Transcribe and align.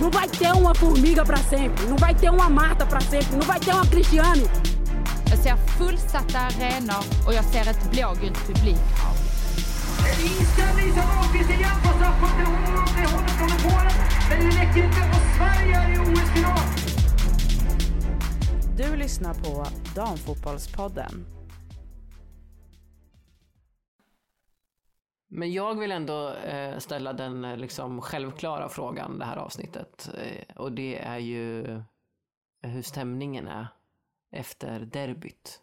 Não 0.00 0.10
vai 0.10 0.28
ter 0.28 0.52
uma 0.52 0.74
formiga 0.74 1.24
para 1.24 1.38
sempre, 1.38 1.86
não 1.86 1.96
vai 1.96 2.14
ter 2.14 2.30
uma 2.30 2.48
Marta 2.48 2.86
para 2.86 3.00
sempre, 3.00 3.36
não 3.36 3.46
vai 3.46 3.58
ter 3.58 3.72
uma 3.72 3.86
Cristiane. 3.86 4.48
Jag 5.30 5.38
ser 5.38 5.56
fullsatta 5.56 6.38
arenor 6.38 7.04
och 7.26 7.34
jag 7.34 7.44
ser 7.44 7.70
ett 7.70 7.90
blågult 7.90 8.46
publikhav. 8.46 9.16
Inställning 10.22 10.92
som 10.92 11.34
igen 11.34 11.70
på 11.82 11.88
straffpunkten. 11.88 12.46
Det 12.96 13.02
är 13.02 13.06
hållet 13.06 13.30
från 13.30 13.70
Polen, 13.70 13.92
men 14.28 14.40
det 14.40 14.56
räcker 14.56 14.84
inte 14.84 15.00
och 15.00 15.36
Sverige 15.36 15.76
är 15.76 15.94
i 15.94 15.98
OS-final. 15.98 16.58
Du 18.76 18.96
lyssnar 18.96 19.34
på 19.34 19.66
Damfotbollspodden. 19.94 21.37
Men 25.28 25.52
jag 25.52 25.78
vill 25.78 25.92
ändå 25.92 26.28
eh, 26.30 26.78
ställa 26.78 27.12
den 27.12 27.44
eh, 27.44 27.56
liksom 27.56 28.00
självklara 28.00 28.68
frågan 28.68 29.18
det 29.18 29.24
här 29.24 29.36
avsnittet. 29.36 30.10
Eh, 30.14 30.56
och 30.56 30.72
det 30.72 30.98
är 30.98 31.18
ju 31.18 31.64
hur 32.62 32.82
stämningen 32.82 33.48
är 33.48 33.68
efter 34.30 34.80
derbyt. 34.80 35.62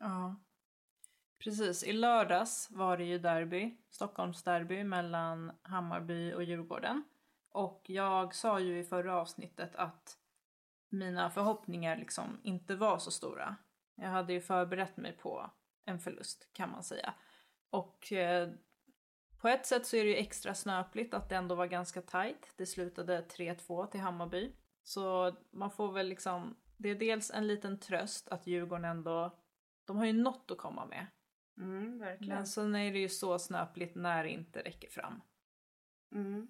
Ja. 0.00 0.36
Precis, 1.38 1.84
i 1.84 1.92
lördags 1.92 2.70
var 2.70 2.96
det 2.96 3.04
ju 3.04 3.18
derby, 3.18 3.76
Stockholmsderby 3.90 4.84
mellan 4.84 5.52
Hammarby 5.62 6.32
och 6.32 6.44
Djurgården. 6.44 7.04
Och 7.50 7.82
jag 7.86 8.34
sa 8.34 8.60
ju 8.60 8.78
i 8.78 8.84
förra 8.84 9.20
avsnittet 9.20 9.76
att 9.76 10.18
mina 10.88 11.30
förhoppningar 11.30 11.96
liksom 11.96 12.40
inte 12.42 12.76
var 12.76 12.98
så 12.98 13.10
stora. 13.10 13.56
Jag 13.94 14.08
hade 14.08 14.32
ju 14.32 14.40
förberett 14.40 14.96
mig 14.96 15.12
på 15.12 15.50
en 15.84 15.98
förlust 15.98 16.48
kan 16.52 16.70
man 16.70 16.82
säga. 16.84 17.14
Och 17.70 18.12
eh, 18.12 18.48
på 19.46 19.50
ett 19.50 19.66
sätt 19.66 19.86
så 19.86 19.96
är 19.96 20.04
det 20.04 20.10
ju 20.10 20.16
extra 20.16 20.54
snöpligt 20.54 21.14
att 21.14 21.28
det 21.28 21.36
ändå 21.36 21.54
var 21.54 21.66
ganska 21.66 22.02
tajt. 22.02 22.52
Det 22.56 22.66
slutade 22.66 23.20
3-2 23.22 23.86
till 23.90 24.00
Hammarby. 24.00 24.52
Så 24.82 25.36
man 25.50 25.70
får 25.70 25.92
väl 25.92 26.08
liksom, 26.08 26.56
det 26.76 26.88
är 26.88 26.94
dels 26.94 27.30
en 27.30 27.46
liten 27.46 27.80
tröst 27.80 28.28
att 28.28 28.46
Djurgården 28.46 28.84
ändå, 28.84 29.38
de 29.84 29.96
har 29.96 30.06
ju 30.06 30.12
något 30.12 30.50
att 30.50 30.58
komma 30.58 30.86
med. 30.86 31.06
Mm, 31.58 31.98
verkligen. 31.98 32.34
Men 32.34 32.46
sen 32.46 32.74
är 32.74 32.92
det 32.92 32.98
ju 32.98 33.08
så 33.08 33.38
snöpligt 33.38 33.94
när 33.94 34.24
det 34.24 34.30
inte 34.30 34.62
räcker 34.62 34.88
fram. 34.88 35.20
Mm. 36.12 36.48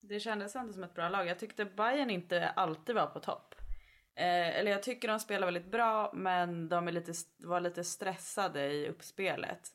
Det 0.00 0.20
kändes 0.20 0.56
ändå 0.56 0.72
som 0.72 0.84
ett 0.84 0.94
bra 0.94 1.08
lag. 1.08 1.26
Jag 1.26 1.38
tyckte 1.38 1.64
Bayern 1.64 2.10
inte 2.10 2.48
alltid 2.48 2.94
var 2.94 3.06
på 3.06 3.20
topp. 3.20 3.54
Eh, 4.14 4.58
eller 4.58 4.70
jag 4.70 4.82
tycker 4.82 5.08
de 5.08 5.20
spelar 5.20 5.46
väldigt 5.46 5.70
bra 5.70 6.12
men 6.14 6.68
de 6.68 6.88
är 6.88 6.92
lite, 6.92 7.12
var 7.38 7.60
lite 7.60 7.84
stressade 7.84 8.72
i 8.72 8.88
uppspelet. 8.88 9.72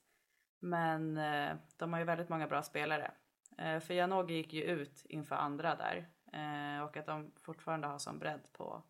Men 0.63 1.17
eh, 1.17 1.55
de 1.77 1.93
har 1.93 1.99
ju 1.99 2.05
väldigt 2.05 2.29
många 2.29 2.47
bra 2.47 2.63
spelare. 2.63 3.11
Eh, 3.57 3.79
för 3.79 3.93
Janogy 3.93 4.33
gick 4.33 4.53
ju 4.53 4.63
ut 4.63 5.05
inför 5.09 5.35
andra 5.35 5.75
där. 5.75 6.07
Eh, 6.33 6.83
och 6.83 6.97
att 6.97 7.05
de 7.05 7.31
fortfarande 7.41 7.87
har 7.87 7.99
sån 7.99 8.19
bredd 8.19 8.47
på, 8.53 8.83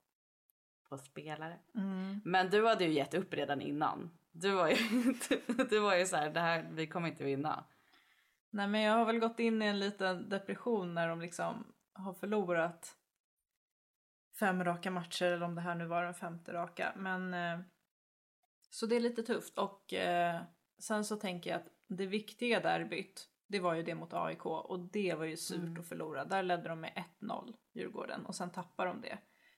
på 0.90 0.98
spelare. 0.98 1.60
Mm. 1.76 2.22
Men 2.26 2.50
du 2.50 2.68
hade 2.68 2.84
ju 2.84 2.92
gett 2.92 3.14
upp 3.14 3.34
redan 3.34 3.62
innan. 3.62 4.18
Du 4.32 4.52
var 4.52 4.68
ju, 4.68 4.76
du, 5.30 5.64
du 5.70 5.80
var 5.80 5.96
ju 5.96 6.06
så 6.06 6.16
här, 6.16 6.30
det 6.30 6.40
här, 6.40 6.68
vi 6.72 6.88
kommer 6.88 7.08
inte 7.08 7.24
vinna. 7.24 7.64
Nej 8.50 8.68
men 8.68 8.82
jag 8.82 8.94
har 8.94 9.06
väl 9.06 9.20
gått 9.20 9.40
in 9.40 9.62
i 9.62 9.66
en 9.66 9.80
liten 9.80 10.30
depression 10.30 10.94
när 10.94 11.08
de 11.08 11.22
liksom 11.22 11.74
har 11.94 12.14
förlorat 12.14 12.98
fem 14.40 14.64
raka 14.64 14.92
matcher 14.92 15.26
eller 15.26 15.46
om 15.46 15.56
det 15.56 15.62
här 15.62 15.76
nu 15.76 15.86
var 15.86 16.04
den 16.04 16.14
femte 16.14 16.54
raka. 16.54 16.94
Men 16.96 17.36
så 18.70 18.86
det 18.86 18.96
är 18.96 19.00
lite 19.00 19.24
tufft 19.24 19.58
och 19.58 19.94
eh, 19.94 20.42
sen 20.80 21.06
så 21.06 21.16
tänker 21.16 21.50
jag 21.50 21.60
att 21.60 21.68
det 21.88 22.06
viktiga 22.06 22.60
derbyt 22.60 23.30
det 23.48 23.60
var 23.60 23.74
ju 23.74 23.84
det 23.84 23.96
mot 23.96 24.14
AIK 24.14 24.46
och 24.46 24.80
det 24.80 25.14
var 25.16 25.26
ju 25.26 25.38
surt 25.38 25.58
Mm. 25.58 25.80
att 25.80 25.88
förlora. 25.88 26.26
Där 26.26 26.44
ledde 26.44 26.70
de 26.70 26.80
med 26.82 27.04
1-0 27.20 27.54
Djurgården 27.74 28.26
och 28.26 28.36
sen 28.36 28.52
tappade 28.52 28.90
de 28.90 29.02
det 29.02 29.18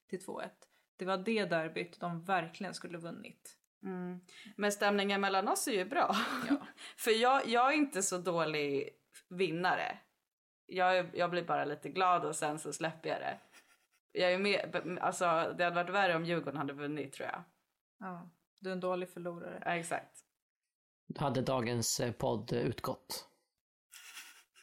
till 0.09 0.19
2-1. 0.19 0.49
Det 0.97 1.05
var 1.05 1.17
det 1.17 1.45
derbyt 1.45 1.99
de 1.99 2.23
verkligen 2.23 2.73
skulle 2.73 2.97
vunnit. 2.97 3.57
Mm. 3.83 4.19
Men 4.55 4.71
stämningen 4.71 5.21
mellan 5.21 5.47
oss 5.47 5.67
är 5.67 5.71
ju 5.71 5.85
bra. 5.85 6.15
Ja. 6.49 6.57
För 6.97 7.11
jag, 7.11 7.47
jag 7.47 7.73
är 7.73 7.77
inte 7.77 8.03
så 8.03 8.17
dålig 8.17 8.89
vinnare. 9.29 9.97
Jag, 10.65 11.15
jag 11.15 11.31
blir 11.31 11.43
bara 11.43 11.65
lite 11.65 11.89
glad 11.89 12.25
och 12.25 12.35
sen 12.35 12.59
så 12.59 12.73
släpper 12.73 13.09
jag 13.09 13.19
det. 13.19 13.39
Jag 14.11 14.33
är 14.33 14.37
med, 14.39 14.99
alltså, 15.01 15.25
det 15.57 15.63
hade 15.63 15.75
varit 15.75 15.89
värre 15.89 16.15
om 16.15 16.25
Djurgården 16.25 16.57
hade 16.57 16.73
vunnit 16.73 17.13
tror 17.13 17.29
jag. 17.29 17.43
Ja, 17.99 18.29
du 18.59 18.69
är 18.69 18.73
en 18.73 18.79
dålig 18.79 19.09
förlorare. 19.09 19.61
Ja, 19.65 19.75
exakt. 19.75 20.24
Hade 21.15 21.41
dagens 21.41 21.99
eh, 21.99 22.11
podd 22.11 22.53
utgått. 22.53 23.27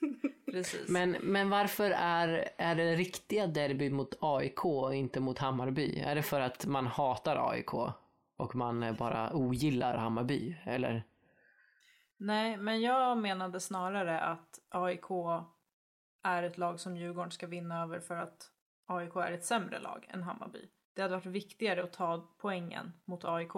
Precis. 0.53 0.89
Men, 0.89 1.11
men 1.11 1.51
varför 1.51 1.91
är, 1.91 2.49
är 2.57 2.75
det 2.75 2.95
riktiga 2.95 3.47
derby 3.47 3.91
mot 3.91 4.15
AIK 4.21 4.65
och 4.65 4.95
inte 4.95 5.21
mot 5.21 5.39
Hammarby? 5.39 6.01
Är 6.01 6.15
det 6.15 6.23
för 6.23 6.41
att 6.41 6.67
man 6.67 6.87
hatar 6.87 7.51
AIK 7.51 7.75
och 8.37 8.55
man 8.55 8.83
eh, 8.83 8.97
bara 8.97 9.33
ogillar 9.33 9.97
Hammarby? 9.97 10.57
Eller? 10.65 11.05
Nej, 12.17 12.57
men 12.57 12.81
jag 12.81 13.19
menade 13.19 13.61
snarare 13.61 14.21
att 14.21 14.59
AIK 14.69 15.11
är 16.23 16.43
ett 16.43 16.59
lag 16.59 16.81
som 16.81 16.97
Djurgården 16.97 17.31
ska 17.31 17.47
vinna 17.47 17.83
över 17.83 18.01
för 18.01 18.17
att 18.17 18.51
AIK 18.87 19.17
är 19.17 19.33
ett 19.33 19.45
sämre 19.45 19.79
lag 19.79 20.07
än 20.09 20.23
Hammarby. 20.23 20.69
Det 20.95 21.03
hade 21.03 21.15
varit 21.15 21.27
viktigare 21.27 21.85
att 21.85 21.93
ta 21.93 22.35
poängen 22.39 22.93
mot 23.05 23.25
AIK. 23.25 23.53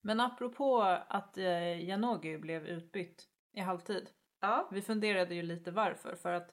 Men 0.00 0.20
apropå 0.20 0.82
att 1.08 1.38
eh, 1.38 1.84
Janogy 1.88 2.38
blev 2.38 2.66
utbytt 2.66 3.28
i 3.52 3.60
halvtid. 3.60 4.10
Ja. 4.40 4.68
Vi 4.72 4.82
funderade 4.82 5.34
ju 5.34 5.42
lite 5.42 5.70
varför. 5.70 6.16
För 6.16 6.32
att 6.32 6.50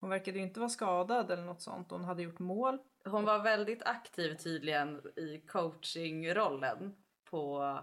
hon 0.00 0.10
verkade 0.10 0.38
ju 0.38 0.44
inte 0.44 0.60
vara 0.60 0.70
skadad 0.70 1.30
eller 1.30 1.44
något 1.44 1.62
sånt. 1.62 1.90
Hon 1.90 2.04
hade 2.04 2.22
gjort 2.22 2.38
mål. 2.38 2.78
Hon 3.04 3.24
var 3.24 3.38
väldigt 3.38 3.82
aktiv 3.82 4.34
tydligen 4.34 5.00
i 5.16 5.44
coachingrollen 5.46 6.94
på, 7.24 7.78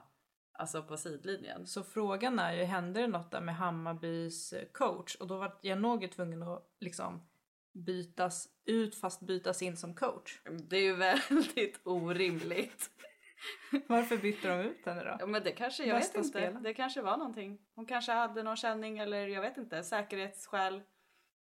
alltså 0.52 0.84
på 0.84 0.98
sidlinjen. 0.98 1.68
Så 1.68 1.84
frågan 1.84 2.40
är 2.40 2.54
ju, 2.54 2.64
hände 2.64 3.02
det 3.02 3.08
något 3.08 3.32
där 3.32 3.42
med 3.42 3.56
Hammarbys 3.56 4.54
eh, 4.54 4.68
coach? 4.72 5.16
Och 5.16 5.28
då 5.28 5.38
var 5.38 5.60
Janogy 5.62 6.08
tvungen 6.08 6.44
att 6.44 6.68
liksom 6.80 7.28
bytas 7.74 8.48
ut 8.66 8.96
fast 8.96 9.22
bytas 9.22 9.62
in 9.62 9.78
som 9.78 9.96
coach. 9.96 10.42
Det 10.70 10.78
är 10.78 10.84
ju 10.84 10.96
väldigt 10.96 11.80
orimligt. 11.84 12.92
Varför 13.88 14.18
bytte 14.18 14.48
de 14.48 14.70
ut 14.70 14.86
henne 14.86 15.04
då? 15.04 15.18
Ja 15.20 15.26
men 15.26 15.44
det 15.44 15.52
kanske, 15.52 15.86
jag 15.86 15.98
Bästa 15.98 16.18
vet 16.18 16.26
inte. 16.26 16.30
spelaren. 16.40 16.64
Det 16.64 16.74
kanske 16.74 17.02
var 17.02 17.18
någonting. 17.18 17.60
Hon 17.76 17.86
kanske 17.86 18.12
hade 18.12 18.44
någon 18.44 18.56
känning 18.56 18.98
eller 18.98 19.28
jag 19.28 19.42
vet 19.42 19.58
inte, 19.58 19.84
säkerhetsskäl. 19.84 20.82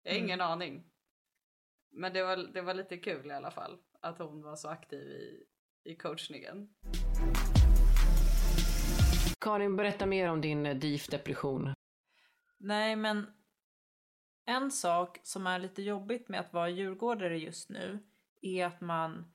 Jag 0.03 0.13
har 0.13 0.19
ingen 0.19 0.41
aning. 0.41 0.85
Men 1.91 2.13
det 2.13 2.23
var, 2.23 2.37
det 2.37 2.63
var 2.63 2.75
lite 2.75 2.97
kul 2.97 3.27
i 3.27 3.35
alla 3.35 3.51
fall 3.51 3.79
att 4.01 4.19
hon 4.19 4.43
var 4.43 4.57
så 4.57 4.69
aktiv 4.69 5.09
i, 5.09 5.45
i 5.85 5.97
coachningen. 5.97 6.69
Karin, 9.41 9.77
berätta 9.77 10.07
mer 10.07 10.31
om 10.31 10.41
din 10.41 10.67
eh, 10.67 10.77
DIF-depression. 10.77 11.75
Nej 12.59 12.97
men 12.97 13.27
en 14.47 14.71
sak 14.71 15.21
som 15.23 15.47
är 15.47 15.59
lite 15.59 15.83
jobbigt 15.83 16.29
med 16.29 16.41
att 16.41 16.53
vara 16.53 16.69
djurgårdare 16.69 17.39
just 17.39 17.69
nu 17.71 17.99
är 18.43 18.67
att 18.67 18.81
man 18.81 19.34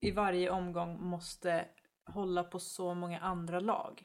i 0.00 0.10
varje 0.10 0.50
omgång 0.50 1.02
måste 1.02 1.68
hålla 2.04 2.44
på 2.44 2.58
så 2.58 2.94
många 2.94 3.20
andra 3.20 3.60
lag. 3.60 4.04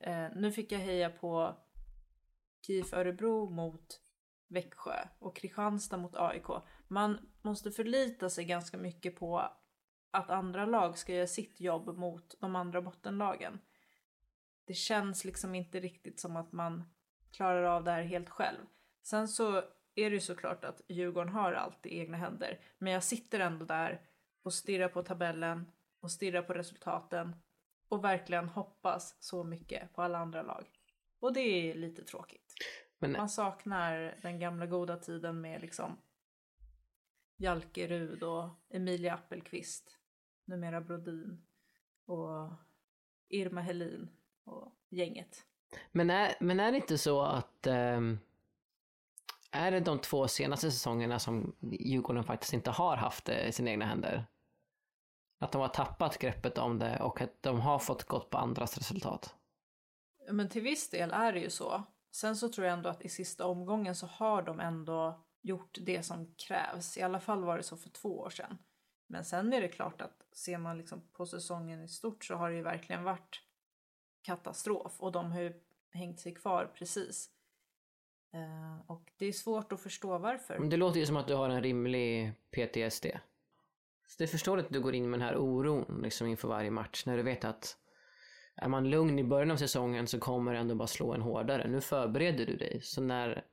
Eh, 0.00 0.26
nu 0.36 0.52
fick 0.52 0.72
jag 0.72 0.78
heja 0.78 1.10
på 1.10 1.56
KIF 2.66 2.92
Örebro 2.92 3.50
mot 3.50 4.00
Växjö 4.48 5.08
och 5.18 5.36
Kristianstad 5.36 5.96
mot 5.96 6.16
AIK. 6.16 6.46
Man 6.88 7.32
måste 7.42 7.70
förlita 7.70 8.30
sig 8.30 8.44
ganska 8.44 8.78
mycket 8.78 9.16
på 9.16 9.38
att 10.10 10.30
andra 10.30 10.66
lag 10.66 10.98
ska 10.98 11.14
göra 11.14 11.26
sitt 11.26 11.60
jobb 11.60 11.96
mot 11.98 12.40
de 12.40 12.56
andra 12.56 12.82
bottenlagen. 12.82 13.60
Det 14.64 14.74
känns 14.74 15.24
liksom 15.24 15.54
inte 15.54 15.80
riktigt 15.80 16.20
som 16.20 16.36
att 16.36 16.52
man 16.52 16.84
klarar 17.30 17.62
av 17.62 17.84
det 17.84 17.90
här 17.90 18.02
helt 18.02 18.30
själv. 18.30 18.66
Sen 19.02 19.28
så 19.28 19.56
är 19.94 20.10
det 20.10 20.14
ju 20.14 20.20
såklart 20.20 20.64
att 20.64 20.80
Djurgården 20.88 21.32
har 21.32 21.52
allt 21.52 21.86
i 21.86 21.98
egna 21.98 22.16
händer. 22.16 22.60
Men 22.78 22.92
jag 22.92 23.04
sitter 23.04 23.40
ändå 23.40 23.64
där 23.64 24.00
och 24.42 24.54
stirrar 24.54 24.88
på 24.88 25.02
tabellen 25.02 25.72
och 26.00 26.10
stirrar 26.10 26.42
på 26.42 26.52
resultaten 26.52 27.36
och 27.88 28.04
verkligen 28.04 28.48
hoppas 28.48 29.16
så 29.20 29.44
mycket 29.44 29.92
på 29.94 30.02
alla 30.02 30.18
andra 30.18 30.42
lag. 30.42 30.66
Och 31.20 31.32
det 31.32 31.40
är 31.40 31.74
lite 31.74 32.04
tråkigt. 32.04 32.54
Men 32.98 33.12
Man 33.12 33.28
saknar 33.28 34.18
den 34.22 34.40
gamla 34.40 34.66
goda 34.66 34.96
tiden 34.96 35.40
med 35.40 35.60
liksom 35.60 35.98
Jalkerud 37.36 38.22
och 38.22 38.48
Emilia 38.70 39.14
Appelqvist, 39.14 39.98
numera 40.44 40.80
Brodin 40.80 41.46
och 42.06 42.52
Irma 43.28 43.60
Helin 43.60 44.10
och 44.44 44.76
gänget. 44.88 45.46
Men 45.92 46.10
är, 46.10 46.34
men 46.40 46.60
är 46.60 46.72
det 46.72 46.76
inte 46.76 46.98
så 46.98 47.22
att 47.22 47.66
ehm, 47.66 48.18
är 49.50 49.70
det 49.70 49.80
de 49.80 49.98
två 49.98 50.28
senaste 50.28 50.70
säsongerna 50.70 51.18
som 51.18 51.56
Djurgården 51.60 52.24
faktiskt 52.24 52.52
inte 52.52 52.70
har 52.70 52.96
haft 52.96 53.24
det 53.24 53.46
i 53.46 53.52
sina 53.52 53.70
egna 53.70 53.84
händer? 53.84 54.26
Att 55.42 55.52
de 55.52 55.60
har 55.60 55.68
tappat 55.68 56.18
greppet 56.18 56.58
om 56.58 56.78
det 56.78 56.98
och 57.00 57.20
att 57.20 57.42
de 57.42 57.60
har 57.60 57.78
fått 57.78 58.04
gått 58.04 58.30
på 58.30 58.38
andras 58.38 58.78
resultat? 58.78 59.34
Men 60.30 60.48
till 60.48 60.62
viss 60.62 60.90
del 60.90 61.10
är 61.10 61.32
det 61.32 61.40
ju 61.40 61.50
så. 61.50 61.82
Sen 62.10 62.36
så 62.36 62.48
tror 62.48 62.66
jag 62.66 62.72
ändå 62.72 62.88
att 62.88 63.02
i 63.02 63.08
sista 63.08 63.46
omgången 63.46 63.96
så 63.96 64.06
har 64.06 64.42
de 64.42 64.60
ändå 64.60 65.24
gjort 65.42 65.78
det 65.80 66.02
som 66.02 66.34
krävs. 66.34 66.98
I 66.98 67.02
alla 67.02 67.20
fall 67.20 67.44
var 67.44 67.56
det 67.56 67.62
så 67.62 67.76
för 67.76 67.90
två 67.90 68.18
år 68.18 68.30
sedan. 68.30 68.58
Men 69.06 69.24
sen 69.24 69.52
är 69.52 69.60
det 69.60 69.68
klart 69.68 70.00
att 70.00 70.26
ser 70.32 70.58
man 70.58 70.78
liksom 70.78 71.02
på 71.12 71.26
säsongen 71.26 71.82
i 71.82 71.88
stort 71.88 72.24
så 72.24 72.34
har 72.34 72.50
det 72.50 72.56
ju 72.56 72.62
verkligen 72.62 73.04
varit 73.04 73.40
katastrof 74.22 75.00
och 75.00 75.12
de 75.12 75.32
har 75.32 75.40
ju 75.40 75.52
hängt 75.92 76.20
sig 76.20 76.34
kvar 76.34 76.72
precis. 76.74 77.30
Eh, 78.34 78.90
och 78.90 79.12
det 79.16 79.26
är 79.26 79.32
svårt 79.32 79.72
att 79.72 79.80
förstå 79.80 80.18
varför. 80.18 80.58
Men 80.58 80.70
det 80.70 80.76
låter 80.76 81.00
ju 81.00 81.06
som 81.06 81.16
att 81.16 81.28
du 81.28 81.34
har 81.34 81.48
en 81.48 81.62
rimlig 81.62 82.32
PTSD. 82.50 83.06
Så 84.12 84.18
det 84.18 84.24
är 84.24 84.28
förståeligt 84.28 84.66
att 84.66 84.72
du 84.72 84.80
går 84.80 84.94
in 84.94 85.10
med 85.10 85.20
den 85.20 85.28
här 85.28 85.36
oron 85.36 86.00
liksom 86.02 86.26
inför 86.26 86.48
varje 86.48 86.70
match 86.70 87.06
när 87.06 87.16
du 87.16 87.22
vet 87.22 87.44
att 87.44 87.76
är 88.56 88.68
man 88.68 88.90
lugn 88.90 89.18
i 89.18 89.24
början 89.24 89.50
av 89.50 89.56
säsongen 89.56 90.06
så 90.06 90.18
kommer 90.18 90.52
det 90.52 90.58
ändå 90.58 90.74
bara 90.74 90.88
slå 90.88 91.14
en 91.14 91.22
hårdare. 91.22 91.68
Nu 91.68 91.80
förbereder 91.80 92.46
du 92.46 92.56
dig. 92.56 92.80
Så 92.82 93.02
när, 93.02 93.44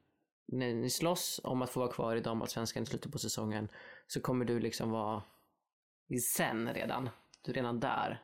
när 0.47 0.73
ni 0.73 0.89
slåss 0.89 1.41
om 1.43 1.61
att 1.61 1.69
få 1.69 1.79
vara 1.79 1.91
kvar 1.91 2.15
i 2.15 2.21
damallsvenskan 2.21 2.83
i 2.83 2.85
slutet 2.85 3.11
på 3.11 3.19
säsongen 3.19 3.69
så 4.07 4.21
kommer 4.21 4.45
du 4.45 4.59
liksom 4.59 4.91
vara 4.91 5.23
i 6.07 6.17
sen 6.17 6.73
redan. 6.73 7.09
Du 7.41 7.51
är 7.51 7.55
redan 7.55 7.79
där. 7.79 8.23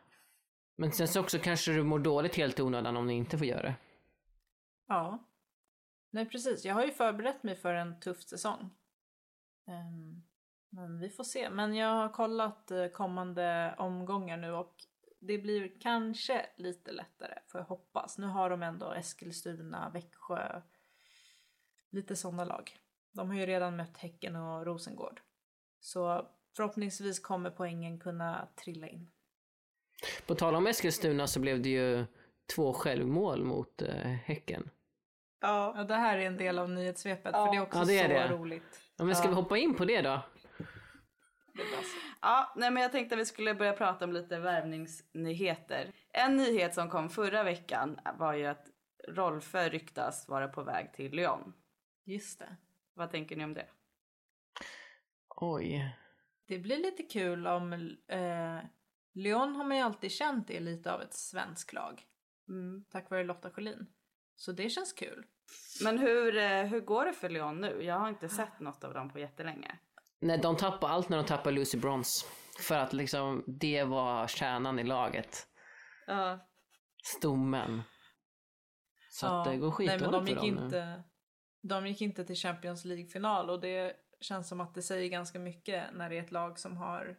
Men 0.76 0.92
sen 0.92 1.08
så 1.08 1.20
också 1.20 1.40
kanske 1.40 1.72
du 1.72 1.84
mår 1.84 2.00
dåligt 2.00 2.36
helt 2.36 2.60
i 2.60 2.62
onödan 2.62 2.98
om 2.98 3.08
ni 3.08 3.14
inte 3.14 3.38
får 3.38 3.48
göra 3.48 3.62
det. 3.62 3.76
Ja. 4.88 5.28
Nej 6.12 6.30
precis, 6.30 6.66
jag 6.66 6.74
har 6.74 6.86
ju 6.86 6.92
förberett 6.92 7.44
mig 7.44 7.56
för 7.56 7.74
en 7.74 8.00
tuff 8.00 8.24
säsong. 8.24 8.70
Ehm, 9.68 10.24
men 10.76 11.00
vi 11.00 11.10
får 11.10 11.24
se. 11.24 11.50
Men 11.50 11.76
jag 11.76 11.88
har 11.90 12.10
kollat 12.10 12.72
eh, 12.72 12.88
kommande 12.88 13.76
omgångar 13.78 14.38
nu 14.38 14.52
och 14.52 14.76
det 15.20 15.38
blir 15.38 15.72
kanske 15.82 16.46
lite 16.56 16.92
lättare 16.92 17.40
får 17.48 17.60
jag 17.62 17.66
hoppas. 17.66 18.18
Nu 18.18 18.28
har 18.28 18.50
de 18.50 18.64
ändå 18.64 18.92
Eskilstuna, 18.94 19.90
Växjö, 19.94 20.62
lite 21.90 22.16
sådana 22.16 22.46
lag. 22.46 22.78
De 23.12 23.30
har 23.30 23.36
ju 23.38 23.46
redan 23.46 23.76
mött 23.76 23.98
Häcken 23.98 24.36
och 24.36 24.66
Rosengård. 24.66 25.22
Så 25.80 26.28
förhoppningsvis 26.56 27.20
kommer 27.20 27.50
poängen 27.50 28.00
kunna 28.00 28.48
trilla 28.56 28.88
in. 28.88 29.12
På 30.28 30.36
tal 30.36 30.56
om 30.56 30.68
Eskilstuna 30.68 31.28
så 31.28 31.40
blev 31.40 31.62
det 31.62 31.70
ju 31.70 32.06
två 32.56 32.74
självmål 32.74 33.44
mot 33.44 33.82
eh, 33.82 33.96
Häcken. 34.06 34.70
Ja. 35.42 35.74
ja, 35.78 35.84
det 35.84 35.96
här 35.96 36.18
är 36.18 36.28
en 36.28 36.38
del 36.38 36.60
av 36.60 36.70
nyhetssvepet 36.70 37.32
Ja. 37.34 37.46
för 37.46 37.52
det 37.52 37.58
är 37.58 37.62
också 37.62 37.80
Ja, 37.80 37.86
det 37.86 38.00
är 38.00 38.04
så 38.28 38.34
det. 38.34 38.38
roligt. 38.40 38.82
Ja, 38.96 39.04
men 39.06 39.16
ska 39.16 39.26
Ja. 39.26 39.30
vi 39.30 39.36
hoppa 39.36 39.58
in 39.58 39.76
på 39.76 39.86
det 39.86 40.02
då? 40.02 40.10
Det 40.10 40.12
är 40.12 40.20
bra 40.20 41.45
så. 41.45 41.45
Ja, 42.22 42.54
nej 42.56 42.72
men 42.72 42.84
jag 42.84 42.92
tänkte 42.92 43.16
att 43.16 43.22
vi 43.22 43.26
skulle 43.26 43.56
börja 43.56 43.74
prata 43.74 44.06
om 44.06 44.14
lite 44.14 44.40
värvningsnyheter. 44.40 45.92
En 46.12 46.38
nyhet 46.38 46.74
som 46.74 46.90
kom 46.90 47.10
förra 47.10 47.44
veckan 47.44 48.00
var 48.18 48.34
ju 48.34 48.46
att 48.46 48.68
Rolfö 49.08 49.70
ryktas 49.70 50.28
vara 50.28 50.48
på 50.48 50.64
väg 50.64 50.94
till 50.94 51.12
Lyon. 51.12 51.54
Just 52.06 52.40
det. 52.40 52.56
Vad 52.94 53.12
tänker 53.12 53.36
ni 53.36 53.44
om 53.44 53.54
det? 53.54 53.68
Oj. 55.36 55.96
Det 56.48 56.60
blir 56.60 56.78
lite 56.78 57.04
kul 57.04 57.48
om 57.48 57.74
eh, 58.08 58.60
Lyon 59.14 59.56
har 59.56 59.64
man 59.64 59.78
ju 59.78 59.84
alltid 59.84 60.12
känt 60.12 60.50
är 60.50 60.60
lite 60.60 60.94
av 60.94 61.02
ett 61.02 61.14
svensk 61.14 61.74
lag. 61.74 62.04
Mm. 62.50 62.86
Tack 62.90 63.10
vare 63.10 63.24
Lotta 63.24 63.52
Schelin. 63.52 63.88
Så 64.36 64.52
det 64.52 64.70
känns 64.70 64.94
kul. 64.94 65.26
Men 65.84 66.00
hur, 66.00 66.38
eh, 66.38 66.64
hur 66.64 66.80
går 66.80 67.06
det 67.06 67.14
för 67.14 67.30
Lyon 67.30 67.62
nu? 67.62 67.84
Jag 67.84 68.00
har 68.00 68.10
inte 68.10 68.30
sett 68.30 68.60
något 68.60 68.84
av 68.84 68.94
dem 68.94 69.10
på 69.10 69.20
jättelänge. 69.20 69.80
Nej, 70.22 70.38
de 70.38 70.58
tappar 70.58 70.90
allt 70.90 71.10
när 71.10 71.18
de 71.18 71.26
tappar 71.26 71.52
Lucy 71.52 71.78
Bronze. 71.78 72.26
För 72.60 72.76
att 72.78 72.94
liksom, 72.94 73.44
det 73.48 73.84
var 73.84 74.28
kärnan 74.28 74.80
i 74.80 74.84
laget. 74.84 75.48
Ja, 76.08 76.40
Stommen. 77.04 77.82
Så 79.12 79.28
att 79.28 79.46
det 79.46 79.58
går 79.58 79.76
Nej 79.80 79.88
men 79.88 80.12
skitdåligt 80.12 80.12
de 80.12 80.28
gick, 80.28 80.38
för 80.40 80.46
dem 80.46 80.56
nu. 80.56 80.66
inte, 80.66 81.04
de 81.62 81.88
gick 81.88 82.02
inte 82.02 82.26
till 82.26 82.36
Champions 82.36 82.86
League-final 82.86 83.50
och 83.50 83.62
det 83.62 83.94
känns 84.22 84.50
som 84.50 84.62
att 84.62 84.74
det 84.76 84.82
säger 84.82 85.10
ganska 85.10 85.40
mycket 85.40 85.84
när 85.94 86.10
det 86.10 86.18
är 86.18 86.24
ett 86.24 86.32
lag 86.32 86.60
som 86.60 86.78
har 86.78 87.18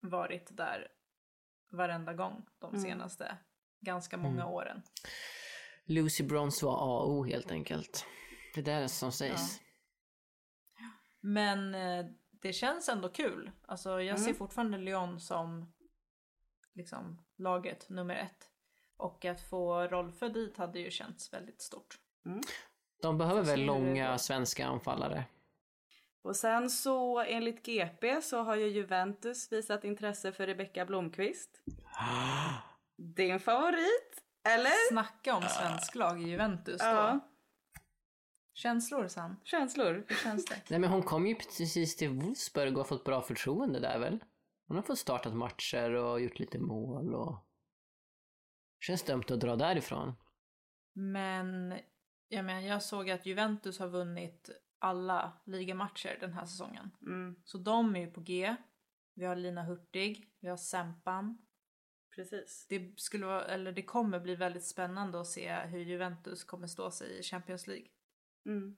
varit 0.00 0.56
där 0.56 0.88
varenda 1.72 2.14
gång 2.14 2.46
de 2.58 2.70
Mm. 2.70 2.82
senaste 2.82 3.38
ganska 3.80 4.16
många 4.16 4.42
Mm. 4.42 4.54
åren. 4.54 4.82
Lucy 5.84 6.24
Bronze 6.24 6.66
var 6.66 6.72
A 6.74 7.00
och 7.02 7.10
O 7.10 7.24
helt 7.24 7.50
enkelt. 7.50 8.06
Det 8.54 8.60
är 8.68 8.80
det 8.80 8.88
som 8.88 9.12
sägs. 9.12 9.60
Men 11.24 11.74
eh, 11.74 12.06
det 12.30 12.52
känns 12.52 12.88
ändå 12.88 13.08
kul. 13.08 13.50
Alltså 13.66 14.00
jag 14.02 14.18
ser 14.18 14.26
Mm. 14.26 14.38
fortfarande 14.38 14.78
Lyon 14.78 15.20
som 15.20 15.72
liksom 16.74 17.22
laget 17.36 17.88
nummer 17.88 18.14
ett. 18.14 18.48
Och 18.96 19.24
att 19.24 19.40
få 19.40 19.86
Rolfö 19.86 20.28
dit 20.28 20.56
hade 20.56 20.78
ju 20.78 20.90
känts 20.90 21.32
väldigt 21.32 21.62
stort. 21.62 21.98
De 23.02 23.18
behöver 23.18 23.42
väl 23.42 23.64
långa 23.64 24.18
svenska 24.18 24.66
anfallare. 24.66 25.24
Och 26.22 26.36
sen 26.36 26.70
så 26.70 27.20
enligt 27.20 27.66
GP 27.66 28.22
så 28.22 28.42
har 28.42 28.56
ju 28.56 28.66
Juventus 28.66 29.52
visat 29.52 29.84
intresse 29.84 30.32
för 30.32 30.46
Rebecka 30.46 30.86
Blomqvist. 30.86 31.62
Din 32.96 33.40
favorit, 33.40 34.22
eller? 34.48 34.88
Snacka 34.90 35.34
om 35.34 35.42
svensk 35.42 35.94
lag 35.94 36.22
i 36.22 36.28
Juventus 36.28 36.78
då. 36.80 36.86
Ja, 36.86 37.20
Känslor 38.62 39.08
Sam? 39.08 39.36
känslor. 39.44 40.04
Hur 40.08 40.16
känns 40.16 40.44
det? 40.44 40.62
Nej 40.70 40.78
men 40.80 40.90
hon 40.90 41.02
kom 41.02 41.26
ju 41.26 41.34
precis 41.34 41.96
till 41.96 42.08
Wolfsburg 42.08 42.72
och 42.72 42.78
har 42.78 42.84
fått 42.84 43.04
bra 43.04 43.22
förtroende 43.22 43.80
där 43.80 43.98
väl? 43.98 44.24
Hon 44.66 44.76
har 44.76 44.82
fått 44.82 44.98
startat 44.98 45.34
matcher 45.34 45.90
och 45.90 46.20
gjort 46.20 46.38
lite 46.38 46.58
mål 46.58 47.14
och... 47.14 47.36
Känns 48.80 49.02
dumt 49.02 49.24
att 49.30 49.40
dra 49.40 49.56
därifrån. 49.56 50.12
Men 50.92 51.74
jag, 52.28 52.44
menar, 52.44 52.60
jag 52.60 52.82
såg 52.82 53.10
att 53.10 53.26
Juventus 53.26 53.78
har 53.78 53.88
vunnit 53.88 54.50
alla 54.78 55.32
ligamatcher 55.44 56.16
den 56.20 56.32
här 56.32 56.44
säsongen. 56.46 56.90
Mm, 57.02 57.36
Så 57.44 57.58
de 57.58 57.96
är 57.96 58.00
ju 58.00 58.10
på 58.10 58.20
G. 58.20 58.56
Vi 59.14 59.24
har 59.24 59.36
Lina 59.36 59.62
Hurtig, 59.62 60.32
vi 60.40 60.48
har 60.48 60.56
Sempan. 60.56 61.38
precis. 62.14 62.66
Det, 62.68 63.00
skulle 63.00 63.26
vara, 63.26 63.44
eller 63.44 63.72
det 63.72 63.82
kommer 63.82 64.20
bli 64.20 64.34
väldigt 64.34 64.66
spännande 64.66 65.20
att 65.20 65.26
se 65.26 65.54
hur 65.54 65.80
Juventus 65.80 66.44
kommer 66.44 66.66
stå 66.66 66.90
sig 66.90 67.18
i 67.18 67.22
Champions 67.22 67.66
League. 67.66 67.86
Mm. 68.46 68.76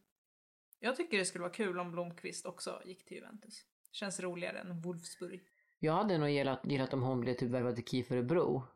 Jag 0.81 0.97
tycker 0.97 1.19
det 1.19 1.25
skulle 1.25 1.43
vara 1.43 1.53
kul 1.53 1.79
om 1.79 1.93
Blomqvist 1.93 2.47
också 2.47 2.83
gick 2.85 3.05
till 3.05 3.17
Juventus. 3.17 3.65
Känns 3.93 4.21
roligare 4.21 4.59
än 4.59 4.81
Wolfsburg. 4.81 5.43
Jag 5.79 5.93
hade 5.93 6.19
nog 6.19 6.31
gillat, 6.31 6.61
gillat 6.65 6.95
om 6.95 7.03
hon 7.03 7.21
blev 7.21 7.35
typ 7.35 7.51
värvad 7.51 7.77
till 7.77 7.85
KIF 7.85 8.11
Örebro. 8.11 8.67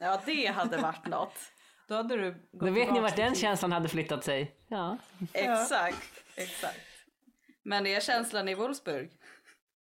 Ja, 0.00 0.22
det 0.26 0.46
hade 0.46 0.76
varit 0.76 1.06
något. 1.06 1.34
Då 1.88 1.94
hade 1.94 2.16
du 2.16 2.30
gått 2.30 2.68
Då 2.68 2.70
vet 2.70 2.92
ni 2.92 3.00
vart 3.00 3.16
den 3.16 3.34
känslan 3.34 3.72
hade 3.72 3.88
flyttat 3.88 4.24
sig. 4.24 4.56
Ja. 4.68 4.98
Exakt, 5.32 6.22
exakt. 6.36 6.80
Men 7.62 7.86
är 7.86 8.00
känslan 8.00 8.48
i 8.48 8.54
Wolfsburg? 8.54 9.10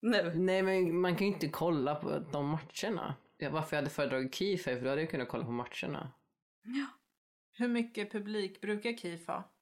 Nu? 0.02 0.34
Nej 0.36 0.62
men 0.62 1.02
man 1.02 1.16
kan 1.16 1.28
ju 1.28 1.34
inte 1.34 1.48
kolla 1.48 1.96
på 1.96 2.20
de 2.20 2.46
matcherna. 2.46 3.16
Ja, 3.38 3.50
varför 3.50 3.76
jag 3.76 3.82
hade 3.82 3.90
föredragit 3.90 4.36
KIF 4.36 4.68
är 4.68 4.76
för 4.76 4.84
då 4.84 4.90
hade 4.90 5.02
jag 5.02 5.12
kunnat 5.12 5.30
kolla 5.30 5.46
på 5.46 5.52
matcherna. 5.52 6.12
Hur 7.52 7.68
mycket 7.68 8.12
publik 8.12 8.62
brukar 8.62 8.94
KIF 8.94 9.28
ha? 9.28 9.57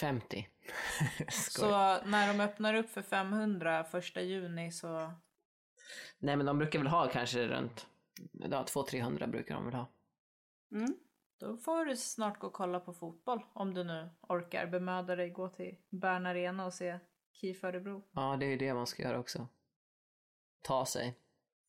50. 0.00 0.48
Skoj. 1.28 1.60
Så 1.68 1.98
när 2.04 2.28
de 2.28 2.40
öppnar 2.40 2.74
upp 2.74 2.90
för 2.90 3.02
500 3.02 3.84
första 3.84 4.20
juni 4.20 4.72
så... 4.72 5.12
Nej 6.18 6.36
men 6.36 6.46
de 6.46 6.58
brukar 6.58 6.78
väl 6.78 6.88
ha 6.88 7.08
kanske 7.08 7.46
runt 7.46 7.86
ja, 8.32 8.64
200-300 8.64 9.30
brukar 9.30 9.54
de 9.54 9.64
väl 9.64 9.74
ha. 9.74 9.86
Mm. 10.72 10.96
Då 11.40 11.56
får 11.56 11.84
du 11.84 11.96
snart 11.96 12.38
gå 12.38 12.46
och 12.46 12.52
kolla 12.52 12.80
på 12.80 12.92
fotboll. 12.92 13.40
Om 13.52 13.74
du 13.74 13.84
nu 13.84 14.10
orkar 14.20 14.66
bemöda 14.66 15.16
dig 15.16 15.30
gå 15.30 15.48
till 15.48 15.76
Bern 15.90 16.26
Arena 16.26 16.66
och 16.66 16.74
se 16.74 16.98
KIF 17.32 17.64
Örebro. 17.64 18.02
Ja 18.12 18.36
det 18.40 18.46
är 18.46 18.50
ju 18.50 18.56
det 18.56 18.74
man 18.74 18.86
ska 18.86 19.02
göra 19.02 19.18
också. 19.18 19.48
Ta 20.62 20.86
sig. 20.86 21.18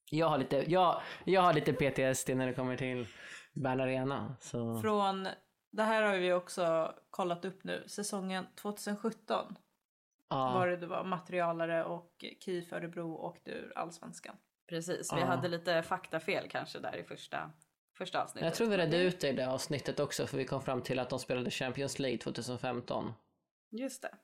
Jag 0.09 0.29
har 0.29 0.37
lite, 0.37 0.71
jag, 0.71 1.01
jag 1.25 1.41
har 1.41 1.53
lite 1.53 1.73
PTSD 1.73 2.29
när 2.29 2.47
det 2.47 2.53
kommer 2.53 2.77
till 2.77 3.07
Bern 3.53 3.79
Arena. 3.79 4.35
Så. 4.39 4.81
Från, 4.81 5.27
det 5.73 5.83
här 5.83 6.01
har 6.03 6.17
vi 6.17 6.33
också 6.33 6.95
kollat 7.09 7.45
upp 7.45 7.63
nu, 7.63 7.83
säsongen 7.87 8.45
2017 8.55 9.55
ja. 10.29 10.53
var 10.53 10.67
det 10.67 10.77
du 10.77 10.85
var 10.85 11.03
materialare 11.03 11.83
och 11.83 12.25
KIF 12.39 12.73
Örebro 12.73 13.15
åkte 13.15 13.51
ur 13.51 13.73
allsvenskan. 13.77 14.35
Precis, 14.69 15.13
vi 15.13 15.19
Ja. 15.19 15.25
hade 15.25 15.47
lite 15.47 15.83
faktafel 15.83 16.49
kanske 16.49 16.79
där 16.79 16.95
i 16.95 17.03
första, 17.03 17.51
första 17.97 18.23
avsnittet. 18.23 18.45
Jag 18.45 18.53
tror 18.55 18.67
vi 18.67 18.77
redde 18.77 18.97
ut 18.97 19.19
det 19.21 19.29
i 19.29 19.33
det 19.33 19.47
avsnittet 19.49 19.99
också 19.99 20.27
för 20.27 20.37
vi 20.37 20.45
kom 20.45 20.61
fram 20.61 20.81
till 20.81 20.99
att 20.99 21.09
de 21.09 21.19
spelade 21.19 21.51
Champions 21.51 21.99
League 21.99 22.17
2015. 22.17 23.13
Just 23.71 24.01
det. 24.01 24.15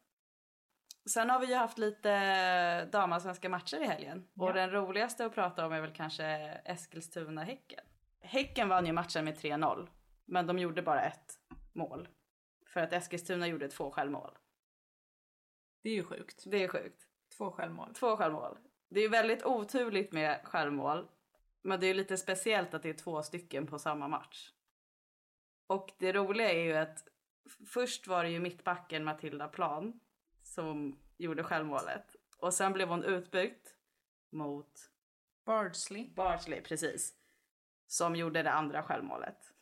Sen 1.10 1.30
har 1.30 1.40
vi 1.40 1.46
ju 1.48 1.56
haft 1.56 1.78
lite 1.78 2.86
damallsvenska 2.86 3.50
matcher 3.50 3.78
i 3.78 3.86
helgen. 3.86 4.28
Och 4.38 4.50
Ja. 4.50 4.54
den 4.54 4.72
roligaste 4.72 5.26
att 5.26 5.34
prata 5.36 5.66
om 5.66 5.72
är 5.74 5.82
väl 5.82 5.94
kanske 5.94 6.26
Eskilstuna-Häcken. 6.66 7.80
Häcken 8.22 8.70
vann 8.70 8.86
ju 8.86 8.92
matchen 8.94 9.26
med 9.26 9.38
3-0. 9.38 9.90
Men 10.26 10.48
de 10.48 10.60
gjorde 10.60 10.82
bara 10.82 11.02
ett 11.02 11.39
mål. 11.80 12.08
För 12.66 12.80
att 12.80 12.94
Eskilstuna 12.94 13.48
gjorde 13.48 13.68
två 13.68 13.92
självmål. 13.92 14.38
Det 15.82 15.90
är 15.90 15.94
ju 15.94 16.04
sjukt. 16.04 16.44
Det 16.48 16.64
är 16.64 16.68
sjukt. 16.68 17.08
Två 17.38 17.52
självmål. 17.52 17.94
Två 17.94 18.18
självmål. 18.18 18.58
Det 18.90 19.00
är 19.00 19.10
väldigt 19.10 19.46
oturligt 19.46 20.12
med 20.12 20.42
självmål. 20.44 21.08
Men 21.62 21.80
det 21.80 21.88
är 21.88 21.94
lite 21.94 22.18
speciellt 22.18 22.74
att 22.74 22.84
det 22.84 22.90
är 22.90 22.94
två 22.94 23.24
stycken 23.24 23.68
på 23.68 23.80
samma 23.80 24.08
match. 24.08 24.54
Och 25.68 25.92
det 26.00 26.14
roliga 26.14 26.52
är 26.52 26.64
ju 26.64 26.74
att 26.74 27.08
först 27.68 28.08
var 28.08 28.24
det 28.24 28.30
ju 28.30 28.40
mittbacken 28.40 29.04
Matilda 29.04 29.48
Plan 29.48 30.00
som 30.44 31.00
gjorde 31.18 31.44
självmålet. 31.44 32.16
Och 32.38 32.54
sen 32.54 32.74
blev 32.74 32.88
hon 32.88 33.04
utbytt 33.04 33.76
mot 34.30 34.92
Bardsley. 35.46 36.10
Bardsley, 36.14 36.62
precis. 36.62 37.14
Som 37.88 38.16
gjorde 38.16 38.44
det 38.44 38.52
andra 38.52 38.84
självmålet. 38.84 39.54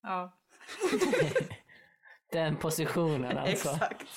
Ja. 0.00 0.41
Den 2.32 2.56
positionen 2.56 3.38
alltså. 3.38 3.68
Exakt. 3.70 4.08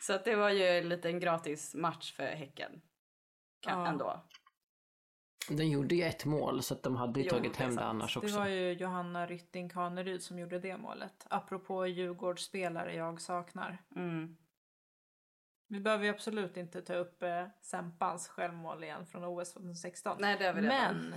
Så 0.00 0.12
att 0.12 0.24
det 0.24 0.36
var 0.36 0.50
ju 0.50 0.68
en 0.68 0.88
liten 0.88 1.20
gratis 1.20 1.74
match 1.74 2.12
för 2.16 2.26
Häcken. 2.26 2.70
Kan, 3.60 3.80
Ja. 3.80 3.86
Ändå. 3.88 4.24
Den 5.48 5.70
gjorde 5.70 5.94
ju 5.94 6.02
ett 6.02 6.24
mål 6.24 6.62
så 6.62 6.74
att 6.74 6.82
de 6.82 6.96
hade 6.96 7.20
ju 7.20 7.26
Jo, 7.26 7.30
tagit 7.30 7.54
det 7.54 7.58
hem 7.62 7.70
det 7.70 7.74
sant. 7.76 7.86
annars 7.86 8.14
Det 8.14 8.20
också. 8.20 8.38
var 8.38 8.46
ju 8.46 8.72
Johanna 8.72 9.26
Rytting 9.26 9.68
Kaneryd 9.70 10.22
som 10.22 10.38
gjorde 10.38 10.58
det 10.58 10.76
målet. 10.76 11.26
Apropå 11.30 11.86
Djurgårdsspelare 11.86 12.94
jag 12.94 13.20
saknar. 13.20 13.82
Mm. 13.96 14.36
Vi 15.68 15.80
behöver 15.80 16.04
ju 16.04 16.10
absolut 16.10 16.56
inte 16.56 16.82
ta 16.82 16.94
upp 16.94 17.22
eh, 17.22 17.46
Sempans 17.62 18.28
självmål 18.28 18.84
igen 18.84 19.06
från 19.06 19.24
OS 19.24 19.52
2016. 19.52 20.16
Nej, 20.20 20.36
det 20.38 20.46
har 20.46 20.52
vi 20.54 20.60
redan. 20.60 20.96
Men 20.96 21.14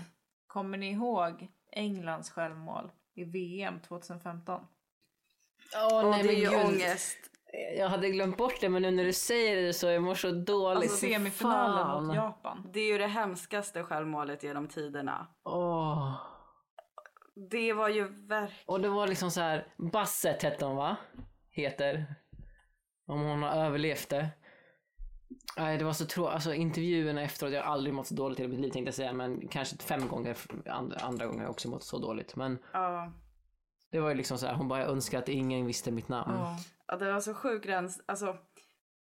kommer 0.48 0.78
ni 0.78 0.92
ihåg 0.92 1.48
Englands 1.72 2.30
självmål 2.32 2.92
i 3.18 3.24
VM 3.24 3.80
2015? 3.80 4.62
Åh 5.76 6.06
Och 6.06 6.12
nej 6.12 6.24
det 6.24 6.28
men 6.28 6.36
gud. 6.42 6.66
ångest. 6.66 7.18
Jag 7.78 7.90
hade 7.90 8.10
glömt 8.10 8.38
bort 8.38 8.62
det 8.62 8.70
men 8.70 8.82
nu 8.82 8.92
när 8.92 9.04
du 9.04 9.14
säger 9.14 9.62
det 9.62 9.74
så 9.74 9.88
jag 9.88 10.04
mår 10.04 10.16
så 10.16 10.32
dåligt. 10.32 10.84
Alltså 10.92 10.98
semifinalen 10.98 11.86
Fan. 11.86 12.08
mot 12.08 12.16
Japan. 12.16 12.70
Det 12.74 12.80
är 12.80 12.92
ju 12.92 12.98
det 12.98 13.08
hemskaste 13.08 13.84
självmålet 13.84 14.44
genom 14.44 14.68
tiderna. 14.68 15.28
Åh. 15.44 16.14
Det 17.52 17.74
var 17.74 17.90
ju 17.90 18.04
verkligen... 18.28 18.64
Och 18.66 18.82
det 18.82 18.90
var 18.90 19.08
liksom 19.08 19.32
så 19.32 19.42
här, 19.42 19.68
Basset 19.78 20.44
hette 20.44 20.66
hon 20.66 20.76
va? 20.76 20.96
Heter. 21.50 22.16
Om 23.08 23.22
hon 23.22 23.44
har 23.44 23.50
överlevt 23.66 24.10
det. 24.10 24.30
Nej 25.58 25.77
det 25.77 25.84
var 25.86 25.94
så 25.94 26.06
tråkigt, 26.06 26.34
alltså 26.34 26.54
intervjuerna 26.54 27.22
efteråt, 27.22 27.54
jag 27.54 27.63
har 27.63 27.72
aldrig 27.72 27.94
mått 27.94 28.08
så 28.08 28.13
dåligt 28.13 28.39
i 28.39 28.48
mitt 28.48 28.60
liv 28.60 28.70
tänkte 28.70 28.88
jag 28.88 28.94
säga 28.94 29.13
men 29.13 29.48
kanske 29.48 29.77
fem 29.77 30.08
gånger, 30.08 30.38
andra, 30.70 30.98
andra 30.98 31.25
gånger 31.25 31.39
har 31.39 31.46
jag 31.46 31.51
också 31.51 31.70
mått 31.70 31.84
så 31.84 31.98
dåligt. 31.98 32.36
Men 32.36 32.60
Ja. 32.74 33.12
det 33.92 34.00
var 34.00 34.10
ju 34.10 34.16
liksom 34.16 34.38
så 34.38 34.46
här, 34.48 34.54
hon 34.54 34.68
bara 34.68 34.80
jag 34.80 34.89
önskar 34.89 35.20
att 35.20 35.30
ingen 35.30 35.66
visste 35.66 35.92
mitt 35.92 36.10
namn. 36.10 36.34
Ja. 36.34 36.58
Ja, 36.88 36.98
det 36.98 37.12
var 37.13 37.20
så 37.20 37.34
sjuk 37.34 37.66
rens... 37.66 38.01
Alltså, 38.06 38.38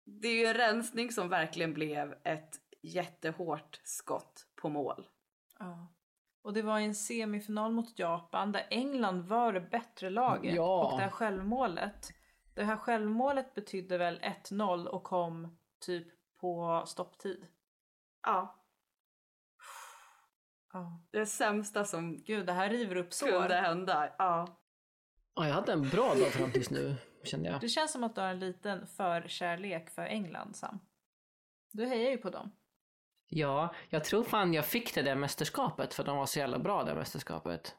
det 0.05 0.29
är 0.29 0.35
ju 0.35 0.47
en 0.47 0.55
rensning 0.55 1.13
som 1.13 1.29
verkligen 1.29 1.75
blev 1.75 2.15
ett 2.25 2.55
jättehårt 2.83 3.81
skott 3.85 4.47
på 4.63 4.69
mål. 4.69 5.07
Ja. 5.59 5.93
Och 6.43 6.53
det 6.53 6.63
var 6.63 6.79
en 6.79 6.95
semifinal 6.95 7.73
mot 7.73 7.99
Japan 7.99 8.53
där 8.53 8.67
England 8.71 9.23
var 9.23 9.53
det 9.53 9.61
bättre 9.61 10.11
laget. 10.11 10.55
Ja. 10.55 10.85
Och 10.85 10.99
det 10.99 11.05
här 11.05 11.11
självmålet, 11.11 12.09
det 12.55 12.65
här 12.65 12.77
självmålet 12.77 13.55
betydde 13.55 13.99
väl 13.99 14.21
1-0 14.51 14.87
och 14.87 15.05
kom 15.05 15.59
typ 15.81 16.07
på 16.41 16.83
stopptid. 16.87 17.47
Ja, 18.23 18.55
Ja. 20.73 21.01
det 21.11 21.27
sämsta 21.27 21.85
som 21.85 22.17
Gud, 22.23 22.47
det 22.47 22.53
här 22.53 22.71
river 22.71 22.97
upp 22.97 23.13
kunde 23.21 23.39
sår. 23.49 23.49
hända. 23.49 24.15
Ja. 24.19 24.59
Ja, 25.35 25.47
jag 25.47 25.55
hade 25.55 25.73
en 25.73 25.89
bra 25.89 26.15
dag 26.15 26.33
fram 26.33 26.53
tills 26.53 26.71
nu 26.71 26.97
kände 27.25 27.49
jag. 27.49 27.61
Det 27.61 27.69
känns 27.69 27.93
som 27.93 28.05
att 28.05 28.15
du 28.15 28.21
har 28.21 28.29
en 28.29 28.39
liten 28.39 28.87
förkärlek 28.87 29.91
för 29.91 30.03
England, 30.03 30.57
Sam. 30.57 30.81
Du 31.73 31.87
hejar 31.87 32.11
ju 32.11 32.19
på 32.19 32.31
dem. 32.31 32.53
Ja, 33.27 33.75
jag 33.89 34.05
tror 34.05 34.25
fan 34.25 34.55
jag 34.55 34.67
fick 34.67 34.95
det 34.95 35.03
där 35.03 35.15
mästerskapet 35.15 35.95
för 35.95 36.05
de 36.05 36.17
var 36.17 36.27
så 36.27 36.39
jävla 36.39 36.59
bra 36.59 36.85
det 36.85 36.95
mästerskapet. 36.95 37.77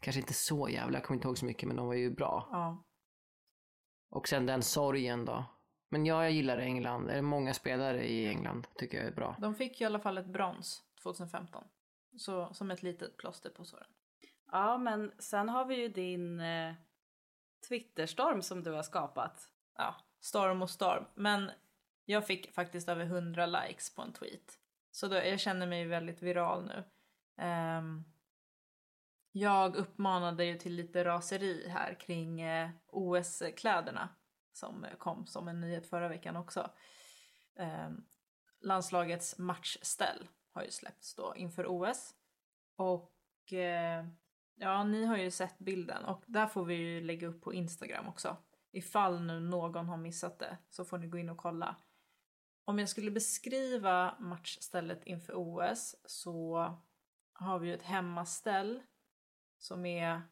Kanske 0.00 0.20
inte 0.20 0.34
så 0.34 0.68
jävla, 0.68 0.98
jag 0.98 1.04
kommer 1.06 1.16
inte 1.16 1.28
ihåg 1.28 1.38
så 1.38 1.44
mycket 1.46 1.66
men 1.68 1.76
de 1.76 1.86
var 1.86 1.94
ju 1.94 2.10
bra. 2.10 2.48
Ja. 2.50 2.84
Och 4.10 4.28
sen 4.28 4.46
den 4.46 4.62
sorgen 4.62 5.24
då. 5.24 5.44
Men 5.92 6.06
ja, 6.06 6.22
jag 6.22 6.32
gillar 6.32 6.58
England. 6.58 7.06
Det 7.06 7.14
är 7.14 7.22
många 7.22 7.54
spelare 7.54 8.04
i 8.04 8.28
England 8.28 8.66
tycker 8.74 8.98
jag 8.98 9.06
är 9.06 9.12
bra. 9.12 9.36
De 9.38 9.54
fick 9.54 9.80
ju 9.80 9.84
i 9.84 9.86
alla 9.86 10.00
fall 10.00 10.18
ett 10.18 10.26
brons 10.26 10.82
2015. 11.02 11.64
Så 12.16 12.54
som 12.54 12.70
ett 12.70 12.82
litet 12.82 13.16
plåster 13.16 13.50
på 13.50 13.64
såren. 13.64 13.86
ja, 14.52 14.78
men 14.78 15.12
sen 15.18 15.48
har 15.48 15.64
vi 15.64 15.74
ju 15.74 15.88
din 15.88 16.40
eh, 16.40 16.74
Twitterstorm 17.68 18.42
som 18.42 18.62
du 18.62 18.72
har 18.72 18.82
skapat. 18.82 19.50
Ja, 19.76 19.94
storm 20.20 20.62
och 20.62 20.70
storm. 20.70 21.04
Men 21.14 21.50
jag 22.04 22.26
fick 22.26 22.54
faktiskt 22.54 22.88
över 22.88 23.04
100 23.04 23.46
likes 23.46 23.94
på 23.94 24.02
en 24.02 24.12
tweet. 24.12 24.58
Så 24.90 25.08
då, 25.08 25.16
jag 25.16 25.40
känner 25.40 25.66
mig 25.66 25.84
väldigt 25.84 26.22
viral 26.22 26.66
nu. 26.66 26.84
Ehm, 27.44 28.04
jag 29.32 29.76
uppmanade 29.76 30.44
ju 30.44 30.58
till 30.58 30.74
lite 30.74 31.04
raseri 31.04 31.68
här 31.68 31.94
kring 32.00 32.40
eh, 32.40 32.70
OS-kläderna 32.86 34.08
som 34.52 34.84
eh, 34.84 34.94
kom 34.94 35.26
som 35.26 35.48
en 35.48 35.60
nyhet 35.60 35.86
förra 35.86 36.08
veckan 36.08 36.36
också. 36.36 36.70
Eh, 37.58 37.90
landslagets 38.60 39.38
matchställ 39.38 40.28
har 40.52 40.62
ju 40.62 40.70
släppts 40.70 41.14
då 41.14 41.34
inför 41.36 41.66
OS. 41.68 42.14
Och 42.76 43.52
eh, 43.52 44.06
ja, 44.54 44.84
ni 44.84 45.04
har 45.04 45.16
ju 45.16 45.30
sett 45.30 45.58
bilden 45.58 46.04
och 46.04 46.24
där 46.26 46.46
får 46.46 46.64
vi 46.64 46.74
ju 46.74 47.00
lägga 47.00 47.26
upp 47.26 47.42
på 47.42 47.54
Instagram 47.54 48.08
också. 48.08 48.36
Ifall 48.72 49.22
nu 49.22 49.40
någon 49.40 49.88
har 49.88 49.96
missat 49.96 50.38
det 50.38 50.58
så 50.70 50.84
får 50.84 50.98
ni 50.98 51.06
gå 51.06 51.18
in 51.18 51.28
och 51.28 51.38
kolla. 51.38 51.76
Om 52.64 52.78
jag 52.78 52.88
skulle 52.88 53.10
beskriva 53.10 54.16
matchstället 54.18 55.04
inför 55.04 55.32
OS 55.36 55.96
så 56.04 56.70
har 57.32 57.58
vi 57.58 57.68
ju 57.68 57.74
ett 57.74 57.82
hemmaställ 57.82 58.82
som 59.58 59.86
är 59.86 60.22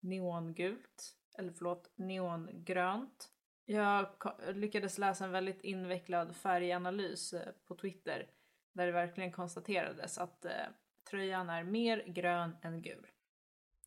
neongult, 0.00 1.16
eller 1.38 1.52
förlåt, 1.52 1.92
neongrönt. 1.94 3.30
Jag 3.70 4.06
lyckades 4.54 4.98
läsa 4.98 5.24
en 5.24 5.30
väldigt 5.30 5.64
invecklad 5.64 6.36
färganalys 6.36 7.32
eh, 7.32 7.52
på 7.66 7.74
Twitter 7.74 8.30
där 8.72 8.86
det 8.86 8.92
verkligen 8.92 9.32
konstaterades 9.32 10.18
att 10.18 10.44
eh, 10.44 10.66
tröjan 11.10 11.50
är 11.50 11.64
mer 11.64 12.04
grön 12.06 12.56
än 12.62 12.82
gul. 12.82 13.06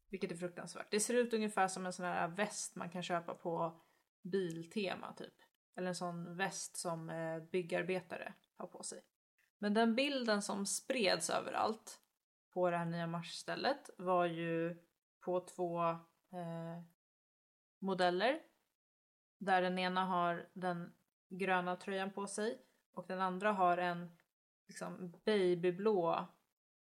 Vilket 0.10 0.32
är 0.32 0.36
fruktansvärt. 0.36 0.92
Det 0.92 1.00
ser 1.00 1.13
ut 1.13 1.34
ungefär 1.34 1.68
som 1.68 1.86
en 1.86 1.94
sån 1.94 2.06
här 2.06 2.28
väst 2.28 2.75
man 2.75 2.90
kan 2.90 3.04
köpa 3.04 3.34
på 3.34 3.82
Biltema 4.22 5.13
typ. 5.13 5.34
Eller 5.75 5.88
en 5.88 5.96
sån 5.96 6.38
väst 6.38 6.78
som 6.78 7.10
eh, 7.10 7.40
byggarbetare 7.40 8.34
har 8.56 8.68
på 8.68 8.84
sig. 8.84 9.02
Men 9.58 9.74
den 9.74 9.96
bilden 9.96 10.42
som 10.42 10.66
spreds 10.66 11.30
överallt 11.30 12.00
på 12.54 12.70
det 12.70 12.78
här 12.78 12.86
nya 12.86 13.08
marsstället 13.08 13.90
var 13.98 14.25
ju 14.25 14.78
på 15.20 15.40
två 15.40 15.82
eh, 16.32 16.84
modeller. 17.80 18.53
Där 19.44 19.62
den 19.62 19.80
ena 19.80 20.06
har 20.06 20.50
den 20.54 20.94
gröna 21.30 21.76
tröjan 21.76 22.12
på 22.12 22.28
sig 22.28 22.62
och 22.94 23.06
den 23.08 23.22
andra 23.22 23.52
har 23.52 23.78
en 23.78 24.18
liksom 24.68 25.14
babyblå, 25.26 26.28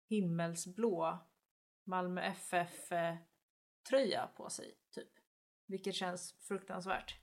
himmelsblå 0.10 1.20
Malmö 1.84 2.22
FF 2.22 2.92
eh, 2.92 3.16
tröja 3.90 4.28
på 4.38 4.50
sig 4.50 4.74
typ. 4.92 5.10
Vilket 5.66 5.96
känns 5.96 6.36
fruktansvärt. 6.48 7.16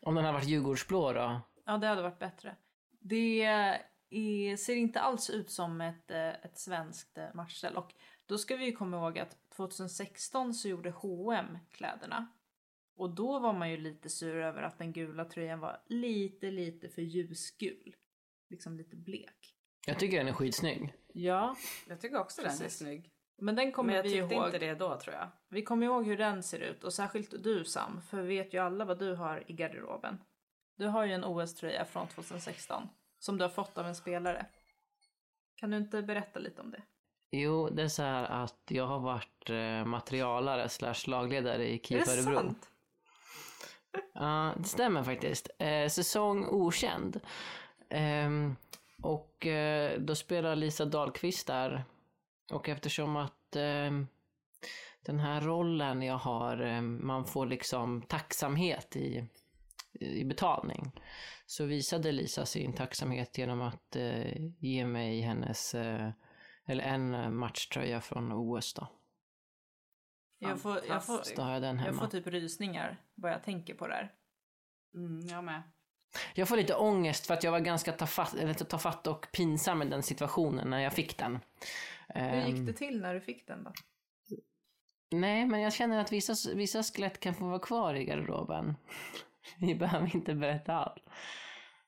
Om 0.00 0.14
den 0.14 0.24
har 0.24 0.32
varit 0.32 0.48
Djurgårdsblå 0.48 1.12
då? 1.12 1.40
Ja, 1.64 1.78
det 1.78 1.86
hade 1.86 2.02
varit 2.02 2.18
bättre. 2.18 2.56
Det 2.90 3.42
är, 3.42 4.56
ser 4.56 4.76
inte 4.76 5.00
alls 5.00 5.30
ut 5.30 5.50
som 5.50 5.80
ett, 5.80 6.10
eh, 6.10 6.28
ett 6.28 6.58
svenskt 6.58 7.18
eh, 7.18 7.34
matchställ. 7.34 7.76
Och 7.76 7.94
då 8.26 8.38
ska 8.38 8.56
vi 8.56 8.64
ju 8.64 8.72
komma 8.72 8.96
ihåg 8.96 9.18
att 9.18 9.36
2016 9.50 10.54
så 10.54 10.68
gjorde 10.68 10.90
H&M 10.90 11.58
kläderna. 11.70 12.26
Och 13.00 13.10
då 13.10 13.38
var 13.38 13.52
man 13.52 13.70
ju 13.70 13.76
lite 13.76 14.08
sur 14.10 14.36
över 14.36 14.62
att 14.62 14.78
den 14.78 14.92
gula 14.92 15.24
tröjan 15.24 15.60
var 15.60 15.82
lite, 15.86 16.50
lite 16.50 16.88
för 16.88 17.02
ljusgul. 17.02 17.94
Liksom 18.50 18.76
lite 18.76 18.96
blek. 18.96 19.54
Jag 19.86 19.98
tycker 19.98 20.18
den 20.18 20.28
är 20.28 20.32
skitsnygg. 20.32 20.92
Ja, 21.12 21.56
Jag 21.88 22.00
tycker 22.00 22.18
också 22.20 22.42
den 22.42 22.50
är 22.50 22.56
Precis. 22.58 22.78
snygg. 22.78 23.10
men 23.38 23.54
den 23.56 23.72
kommer 23.72 23.86
Men 23.86 23.96
jag 23.96 24.02
vi 24.02 24.10
tyckte 24.10 24.34
ihåg. 24.34 24.46
inte 24.46 24.58
det 24.58 24.74
då 24.74 25.00
tror 25.00 25.14
jag. 25.14 25.28
Vi 25.48 25.62
kommer 25.62 25.86
ihåg 25.86 26.06
hur 26.06 26.16
den 26.18 26.42
ser 26.42 26.58
ut 26.60 26.84
och 26.84 26.92
särskilt 26.92 27.42
du 27.44 27.64
Sam, 27.64 28.02
för 28.02 28.22
vi 28.22 28.28
vet 28.36 28.54
ju 28.54 28.58
alla 28.58 28.84
vad 28.84 28.98
du 28.98 29.14
har 29.14 29.44
i 29.50 29.52
garderoben. 29.52 30.18
Du 30.76 30.86
har 30.86 31.04
ju 31.04 31.12
en 31.12 31.24
OS-tröja 31.24 31.84
från 31.84 32.08
2016 32.08 32.88
som 33.18 33.38
du 33.38 33.44
har 33.44 33.50
fått 33.50 33.78
av 33.78 33.86
en 33.86 33.94
spelare. 33.94 34.46
Kan 35.56 35.70
du 35.70 35.76
inte 35.76 36.02
berätta 36.02 36.38
lite 36.38 36.60
om 36.62 36.70
det? 36.70 36.82
Jo, 37.32 37.68
det 37.68 37.82
är 37.82 37.88
så 37.88 38.02
här 38.02 38.24
att 38.24 38.62
jag 38.68 38.86
har 38.86 38.98
varit 39.00 39.50
eh, 39.50 39.84
materialare 39.84 40.68
slash 40.68 41.06
lagledare 41.06 41.68
i 41.72 41.78
KIF 41.78 42.08
Örebro. 42.08 42.54
Ja, 44.14 44.54
det 44.56 44.64
stämmer 44.64 45.02
faktiskt. 45.02 45.50
Eh, 45.58 45.88
säsong 45.88 46.46
okänd. 46.46 47.20
Ehm, 47.88 48.56
och 49.02 49.46
eh, 49.46 50.00
då 50.00 50.14
spelar 50.14 50.56
Lisa 50.56 50.84
Dahlqvist 50.84 51.46
där. 51.46 51.84
Och 52.52 52.68
eftersom 52.68 53.16
att 53.16 53.56
ehm, 53.56 54.06
den 55.06 55.20
här 55.20 55.40
rollen 55.40 56.02
jag 56.02 56.18
har, 56.18 56.60
ehm, 56.60 57.06
man 57.06 57.24
får 57.24 57.46
liksom 57.46 58.02
tacksamhet 58.02 58.96
i, 58.96 59.26
i 59.92 60.24
betalning. 60.24 60.92
Så 61.46 61.64
visade 61.64 62.12
Lisa 62.12 62.46
sin 62.46 62.72
tacksamhet 62.72 63.38
genom 63.38 63.62
att 63.62 63.96
eh, 63.96 64.36
ge 64.58 64.86
mig 64.86 65.20
hennes, 65.20 65.74
eh, 65.74 66.10
eller 66.66 66.84
en 66.84 67.14
eh, 67.14 67.30
matchtröja 67.30 68.00
från 68.00 68.32
OS 68.32 68.74
då. 68.74 68.88
Jag 70.42 70.60
får, 70.60 70.80
jag, 70.88 71.04
får, 71.04 71.20
jag 71.36 71.96
får 71.96 72.06
typ 72.06 72.26
rysningar 72.26 72.96
bara 73.14 73.32
jag 73.32 73.42
tänker 73.42 73.74
på 73.74 73.86
det 73.86 73.94
här. 73.94 74.12
Mm, 74.94 75.26
jag 75.26 75.44
med. 75.44 75.62
Jag 76.34 76.48
får 76.48 76.56
lite 76.56 76.74
ångest 76.74 77.26
för 77.26 77.34
att 77.34 77.44
jag 77.44 77.50
var 77.52 77.60
ganska 77.60 77.92
tafatt, 77.92 78.34
eller 78.34 78.54
tafatt 78.54 79.06
och 79.06 79.26
pinsam 79.32 79.82
i 79.82 79.84
den 79.84 80.02
situationen 80.02 80.70
när 80.70 80.78
jag 80.78 80.92
fick 80.92 81.18
den. 81.18 81.38
Hur 82.08 82.46
gick 82.46 82.56
Ehm, 82.56 82.66
det 82.66 82.72
till 82.72 83.00
när 83.00 83.14
du 83.14 83.20
fick 83.20 83.46
den 83.46 83.64
då? 83.64 83.72
Nej, 85.10 85.46
men 85.46 85.60
jag 85.60 85.72
känner 85.72 86.00
att 86.00 86.12
vissa, 86.12 86.34
vissa 86.54 86.82
skelett 86.82 87.20
kan 87.20 87.34
få 87.34 87.44
vara 87.48 87.58
kvar 87.58 87.94
i 87.94 88.04
garderoben. 88.04 88.76
Vi 89.58 89.74
behöver 89.74 90.16
inte 90.16 90.34
berätta 90.34 90.74
allt. 90.74 91.02
Nej, 91.06 91.12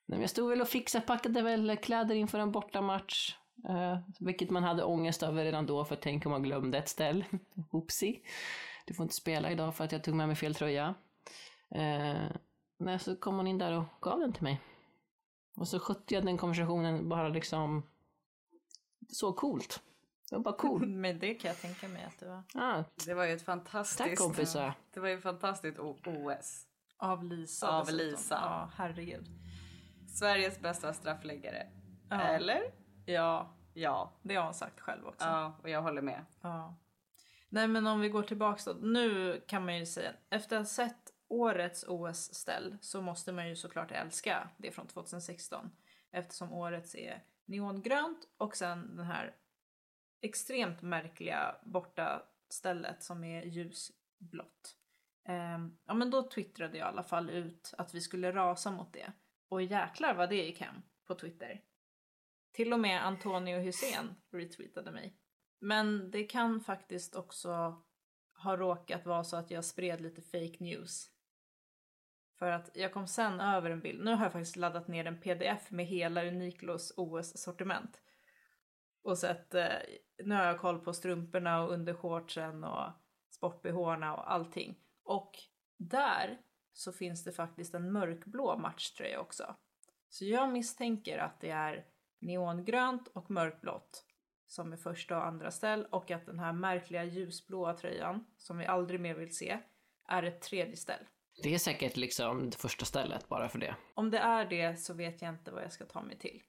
men 0.07 0.21
jag 0.21 0.31
stod 0.31 0.51
väl 0.51 0.61
och 0.61 0.69
fixade, 0.69 1.07
packade 1.07 1.43
väl 1.43 1.77
kläder 1.77 2.15
inför 2.15 2.39
en 2.39 2.53
bortamatch. 2.53 3.37
Uh, 3.69 3.99
vilket 4.21 4.51
man 4.51 4.63
hade 4.63 4.85
ångest 4.85 5.23
över 5.23 5.45
redan 5.45 5.67
då, 5.67 5.85
för 5.85 5.97
tänk 5.97 6.27
om 6.27 6.33
man 6.33 6.43
glömde 6.43 6.79
ett 6.79 6.89
ställ. 6.89 7.25
Oopsie. 7.71 8.21
Du 8.87 8.95
får 8.95 9.03
inte 9.05 9.15
spela 9.15 9.51
idag 9.51 9.75
för 9.75 9.85
att 9.85 9.93
jag 9.93 10.05
tog 10.05 10.15
med 10.15 10.27
mig 10.27 10.37
fel 10.37 10.55
tröja. 10.55 10.95
Uh, 11.75 12.31
nej, 12.79 12.99
så 12.99 13.17
kom 13.17 13.37
hon 13.37 13.47
in 13.47 13.59
där 13.59 13.73
och 13.73 13.85
gav 14.01 14.21
den 14.21 14.33
till 14.33 14.43
mig. 14.43 14.61
Och 15.57 15.69
så 15.69 15.79
skötte 15.79 16.15
jag 16.15 16.25
den 16.25 16.39
konversationen 16.39 17.09
bara 17.09 17.29
liksom... 17.29 17.83
Så 19.09 19.33
coolt. 19.33 19.83
Det 20.31 20.37
var 20.37 20.43
bara 20.43 20.57
cool. 20.57 20.87
Men 20.87 21.19
det 21.19 21.35
kan 21.35 21.49
jag 21.49 21.61
tänka 21.61 21.89
mig 21.89 22.05
att 22.05 22.19
det 22.19 22.29
var. 22.29 22.43
Ah, 22.55 22.85
Det 23.07 23.15
var 23.15 23.25
ju 23.25 23.33
ett 23.33 23.43
fantastiskt... 23.43 23.99
tack 23.99 24.19
kompisar. 24.19 24.75
Det 24.95 25.01
var 25.01 25.09
ju 25.09 25.15
ett 25.15 25.23
fantastiskt 25.23 25.79
OS. 25.79 26.67
Av 26.97 27.25
Lisa. 27.25 27.69
Av 27.69 27.87
dessutom. 27.87 28.07
Lisa. 28.07 28.35
Ja, 28.35 28.71
herregud. 28.77 29.27
Sveriges 30.09 30.61
bästa 30.61 30.93
straffläggare. 30.93 31.67
Ja. 32.09 32.21
Eller? 32.21 32.82
Ja, 33.07 33.55
Ja. 33.75 34.13
det 34.23 34.35
har 34.35 34.45
hon 34.45 34.55
sagt 34.55 34.81
själv 34.81 35.07
också. 35.07 35.27
Ja, 35.27 35.57
och 35.63 35.69
jag 35.69 35.83
håller 35.83 36.03
med. 36.03 36.25
Ja. 36.41 36.77
Nej 37.49 37.69
men 37.69 37.87
om 37.87 38.01
vi 38.01 38.09
går 38.09 38.23
tillbaks 38.23 38.65
då. 38.65 38.73
Nu 38.73 39.41
kan 39.47 39.65
man 39.65 39.79
ju 39.79 39.87
säga, 39.87 40.13
efter 40.31 40.57
att 40.57 40.61
ha 40.61 40.67
sett 40.67 41.13
årets 41.29 41.85
OS-ställ 41.89 42.79
så 42.81 43.03
måste 43.03 43.33
man 43.33 43.49
ju 43.49 43.57
såklart 43.57 43.91
älska 43.91 44.49
det 44.57 44.73
från 44.73 44.87
2016. 44.87 45.71
Eftersom 46.11 46.53
årets 46.53 46.95
är 46.95 47.25
neongrönt 47.45 48.29
och 48.37 48.57
sen 48.57 48.97
den 48.97 49.07
här 49.07 49.35
extremt 50.21 50.83
märkliga 50.83 51.57
borta 51.63 52.23
stället 52.49 53.03
som 53.03 53.25
är 53.25 53.43
ljusblått. 53.43 54.77
Ehm, 55.25 55.79
ja 55.85 55.95
men 55.95 56.11
då 56.11 56.23
twittrade 56.23 56.79
jag 56.79 56.87
i 56.87 56.89
alla 56.89 57.03
fall 57.03 57.31
ut 57.31 57.75
att 57.79 57.95
vi 57.95 58.01
skulle 58.01 58.33
rasa 58.33 58.71
mot 58.71 58.93
det. 58.93 59.13
Och 59.49 59.63
jäklar 59.63 60.15
vad 60.15 60.29
det 60.29 60.37
gick 60.37 60.61
hem 60.61 60.83
på 61.07 61.15
Twitter. 61.15 61.61
Till 62.53 62.73
och 62.73 62.81
med 62.81 63.07
Antonio 63.07 63.59
Hussein 63.59 64.15
retweetade 64.31 64.93
mig. 64.93 65.17
Men 65.61 66.11
det 66.11 66.25
kan 66.25 66.61
faktiskt 66.61 67.15
också 67.15 67.83
ha 68.43 68.57
råkat 68.57 69.07
vara 69.07 69.25
så 69.25 69.37
att 69.37 69.51
jag 69.51 69.65
spred 69.65 70.01
lite 70.01 70.23
fake 70.23 70.57
news. 70.61 71.11
För 72.39 72.51
att 72.51 72.71
jag 72.75 72.93
kom 72.93 73.07
sen 73.07 73.41
över 73.41 73.71
en 73.71 73.81
bild. 73.81 74.05
Nu 74.05 74.15
har 74.15 74.25
jag 74.25 74.33
faktiskt 74.33 74.57
laddat 74.57 74.89
ner 74.89 75.05
en 75.05 75.21
pdf 75.21 75.71
med 75.71 75.87
hela 75.87 76.25
Uniklos 76.25 76.93
OS-sortiment. 76.97 78.01
Och 79.03 79.19
sett, 79.19 79.55
eh, 79.55 79.69
nu 80.25 80.35
har 80.35 80.45
jag 80.45 80.61
koll 80.61 80.79
på 80.79 80.93
strumporna 80.93 81.63
och 81.63 81.73
undershortsen 81.73 82.65
och 82.65 82.93
sport 83.31 83.67
och 83.67 84.33
allting. 84.33 84.79
Och 85.05 85.33
där 85.77 86.41
så 86.73 86.93
finns 86.93 87.25
det 87.25 87.33
faktiskt 87.33 87.75
en 87.75 87.93
mörkblå 87.93 88.59
matchtröja 88.59 89.21
också. 89.21 89.57
Så 90.09 90.25
jag 90.25 90.53
misstänker 90.53 91.19
att 91.19 91.41
det 91.41 91.51
är 91.51 91.87
neongrönt 92.23 93.09
och 93.09 93.31
mörkblått 93.31 94.05
som 94.47 94.73
är 94.73 94.77
första 94.77 95.17
och 95.17 95.27
andra 95.27 95.51
ställ 95.51 95.87
och 95.91 96.11
att 96.11 96.27
den 96.27 96.39
här 96.39 96.53
märkliga 96.53 97.05
ljusblåa 97.05 97.75
tröjan 97.75 98.25
som 98.39 98.59
vi 98.59 98.67
aldrig 98.67 99.01
mer 99.01 99.15
vill 99.15 99.37
se 99.37 99.59
är 100.09 100.23
ett 100.23 100.41
tredje 100.43 100.77
ställ. 100.77 101.05
Det 101.43 101.55
är 101.55 101.59
säkert 101.59 101.97
liksom 101.97 102.51
det 102.51 102.57
första 102.57 102.85
stället 102.85 103.29
bara 103.29 103.49
för 103.49 103.59
det. 103.59 103.75
Om 103.95 104.11
det 104.11 104.19
är 104.19 104.45
det 104.45 104.77
så 104.81 104.95
vet 104.95 105.23
jag 105.23 105.29
inte 105.35 105.51
vad 105.51 105.63
jag 105.63 105.73
ska 105.73 105.85
ta 105.85 106.03
mig 106.03 106.19
till. 106.19 106.43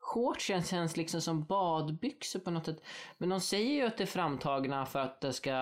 Shortsen 0.00 0.62
känns 0.62 0.96
liksom 0.96 1.20
som 1.20 1.44
badbyxor 1.44 2.40
på 2.40 2.50
något 2.50 2.66
sätt. 2.66 2.84
Men 3.18 3.28
de 3.28 3.40
säger 3.40 3.74
ju 3.74 3.82
att 3.86 3.96
det 3.96 4.04
är 4.04 4.06
framtagna 4.06 4.86
för 4.86 4.98
att 4.98 5.20
det 5.20 5.32
ska, 5.32 5.52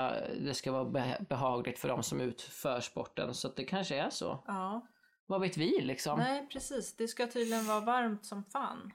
det 0.40 0.54
ska 0.54 0.72
vara 0.72 0.84
be- 0.84 1.26
behagligt 1.28 1.78
för 1.78 1.88
de 1.88 2.02
som 2.02 2.20
utför 2.20 2.80
sporten. 2.80 3.34
Så 3.34 3.48
att 3.48 3.56
det 3.56 3.64
kanske 3.64 3.96
är 3.96 4.10
så. 4.10 4.44
Ja, 4.46 4.86
Vad 5.26 5.40
vet 5.40 5.56
vi 5.56 5.80
liksom? 5.80 6.18
nej 6.18 6.48
precis. 6.48 6.96
Det 6.96 7.08
ska 7.08 7.26
tydligen 7.26 7.66
vara 7.66 7.80
varmt 7.80 8.26
som 8.26 8.44
fan 8.44 8.92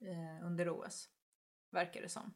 eh, 0.00 0.46
under 0.46 0.70
OS. 0.70 1.08
Verkar 1.70 2.02
det 2.02 2.08
som. 2.08 2.34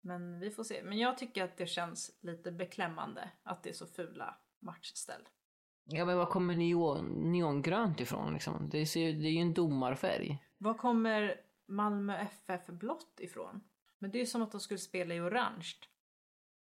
Men 0.00 0.40
vi 0.40 0.50
får 0.50 0.64
se. 0.64 0.82
Men 0.82 0.98
jag 0.98 1.18
tycker 1.18 1.44
att 1.44 1.56
det 1.56 1.66
känns 1.66 2.18
lite 2.20 2.52
beklämmande 2.52 3.30
att 3.42 3.62
det 3.62 3.70
är 3.70 3.74
så 3.74 3.86
fula 3.86 4.38
matchställ. 4.58 5.28
Ja 5.84 6.04
men 6.04 6.16
var 6.16 6.26
kommer 6.26 6.56
neon, 6.56 7.32
neongrönt 7.32 8.00
ifrån 8.00 8.32
liksom? 8.32 8.68
Det, 8.68 8.86
ser, 8.86 9.12
det 9.12 9.28
är 9.28 9.32
ju 9.32 9.40
en 9.40 9.54
domarfärg. 9.54 10.44
Var 10.58 10.74
kommer 10.74 11.40
Malmö 11.66 12.18
FF 12.18 12.66
blått 12.66 13.20
ifrån? 13.20 13.60
Men 13.98 14.10
det 14.10 14.18
är 14.18 14.20
ju 14.20 14.26
som 14.26 14.42
att 14.42 14.52
de 14.52 14.60
skulle 14.60 14.78
spela 14.78 15.14
i 15.14 15.20
orange. 15.20 15.74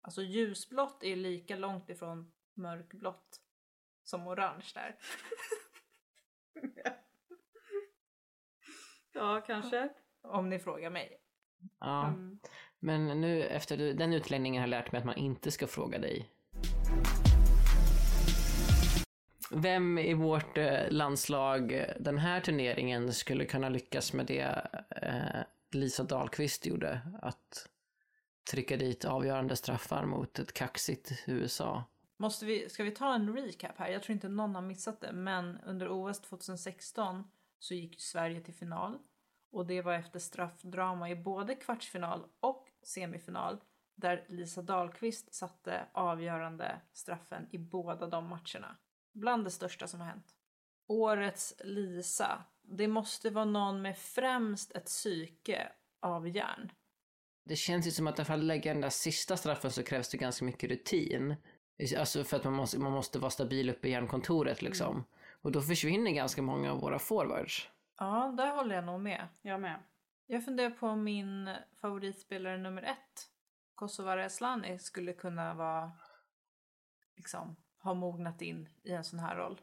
Alltså 0.01 0.21
ljusblått 0.21 1.03
är 1.03 1.15
lika 1.15 1.55
långt 1.55 1.89
ifrån 1.89 2.31
mörkblått 2.53 3.41
som 4.03 4.27
orange 4.27 4.71
där. 4.73 4.95
Ja, 9.13 9.43
kanske. 9.47 9.89
Om 10.21 10.49
ni 10.49 10.59
frågar 10.59 10.89
mig. 10.89 11.17
Ja. 11.79 12.07
Mm. 12.07 12.39
Men 12.79 13.21
nu 13.21 13.43
efter 13.43 13.77
du- 13.77 13.93
den 13.93 14.13
utläggningen 14.13 14.61
har 14.61 14.67
jag 14.67 14.69
lärt 14.69 14.91
mig 14.91 14.99
att 14.99 15.05
man 15.05 15.15
inte 15.17 15.51
ska 15.51 15.67
fråga 15.67 15.99
dig. 15.99 16.29
Vem 19.51 19.97
i 19.97 20.13
vårt 20.13 20.57
eh, 20.57 20.89
landslag 20.91 21.85
den 21.99 22.17
här 22.17 22.41
turneringen 22.41 23.13
skulle 23.13 23.45
kunna 23.45 23.69
lyckas 23.69 24.13
med 24.13 24.25
det 24.25 24.67
eh, 25.01 25.41
Lisa 25.71 26.03
Dahlqvist 26.03 26.65
gjorde? 26.65 27.01
Att 27.21 27.69
trycka 28.51 28.77
dit 28.77 29.05
avgörande 29.05 29.55
straffar 29.55 30.05
mot 30.05 30.39
ett 30.39 30.53
kaxigt 30.53 31.11
USA. 31.27 31.83
Måste 32.17 32.45
vi, 32.45 32.69
ska 32.69 32.83
vi 32.83 32.91
ta 32.91 33.15
en 33.15 33.33
recap 33.35 33.77
här? 33.77 33.89
Jag 33.89 34.03
tror 34.03 34.13
inte 34.13 34.29
någon 34.29 34.55
har 34.55 34.61
missat 34.61 35.01
det, 35.01 35.11
men 35.11 35.57
under 35.65 35.87
OS 35.91 36.21
2016 36.21 37.23
så 37.59 37.73
gick 37.73 38.01
Sverige 38.01 38.41
till 38.41 38.53
final 38.53 38.97
och 39.51 39.65
det 39.65 39.81
var 39.81 39.93
efter 39.93 40.19
straffdrama 40.19 41.09
i 41.09 41.15
både 41.15 41.55
kvartsfinal 41.55 42.25
och 42.39 42.67
semifinal 42.83 43.57
där 43.95 44.25
Lisa 44.29 44.61
Dahlqvist 44.61 45.33
satte 45.33 45.85
avgörande 45.91 46.81
straffen 46.93 47.47
i 47.51 47.57
båda 47.57 48.07
de 48.07 48.27
matcherna. 48.27 48.77
Bland 49.13 49.43
det 49.43 49.51
största 49.51 49.87
som 49.87 49.99
har 49.99 50.07
hänt. 50.07 50.35
Årets 50.87 51.55
Lisa. 51.59 52.43
Det 52.61 52.87
måste 52.87 53.29
vara 53.29 53.45
någon 53.45 53.81
med 53.81 53.97
främst 53.97 54.71
ett 54.71 54.85
psyke 54.85 55.71
av 56.01 56.27
järn. 56.27 56.71
Det 57.45 57.55
känns 57.55 57.87
ju 57.87 57.91
som 57.91 58.07
att 58.07 58.27
för 58.27 58.33
att 58.33 58.43
lägga 58.43 58.73
den 58.73 58.81
där 58.81 58.89
sista 58.89 59.37
straffen 59.37 59.71
så 59.71 59.83
krävs 59.83 60.09
det 60.09 60.17
ganska 60.17 60.45
mycket 60.45 60.69
rutin. 60.69 61.35
Alltså 61.97 62.23
för 62.23 62.37
att 62.37 62.43
man 62.43 62.53
måste, 62.53 62.79
man 62.79 62.91
måste 62.91 63.19
vara 63.19 63.31
stabil 63.31 63.69
uppe 63.69 63.87
i 63.87 63.91
järnkontoret 63.91 64.61
liksom. 64.61 65.03
Och 65.41 65.51
då 65.51 65.61
försvinner 65.61 66.11
ganska 66.11 66.41
många 66.41 66.71
av 66.71 66.81
våra 66.81 66.99
forwards. 66.99 67.69
Ja, 67.99 68.33
där 68.37 68.55
håller 68.55 68.75
jag 68.75 68.83
nog 68.83 69.01
med. 69.01 69.27
Jag 69.41 69.61
med. 69.61 69.79
Jag 70.25 70.45
funderar 70.45 70.69
på 70.69 70.87
om 70.87 71.03
min 71.03 71.49
favoritspelare 71.81 72.57
nummer 72.57 72.81
ett, 72.83 73.29
Kosovare 73.75 74.25
Asllani, 74.25 74.79
skulle 74.79 75.13
kunna 75.13 75.53
vara 75.53 75.91
liksom 77.15 77.55
ha 77.77 77.93
mognat 77.93 78.41
in 78.41 78.69
i 78.83 78.91
en 78.91 79.03
sån 79.03 79.19
här 79.19 79.35
roll. 79.35 79.61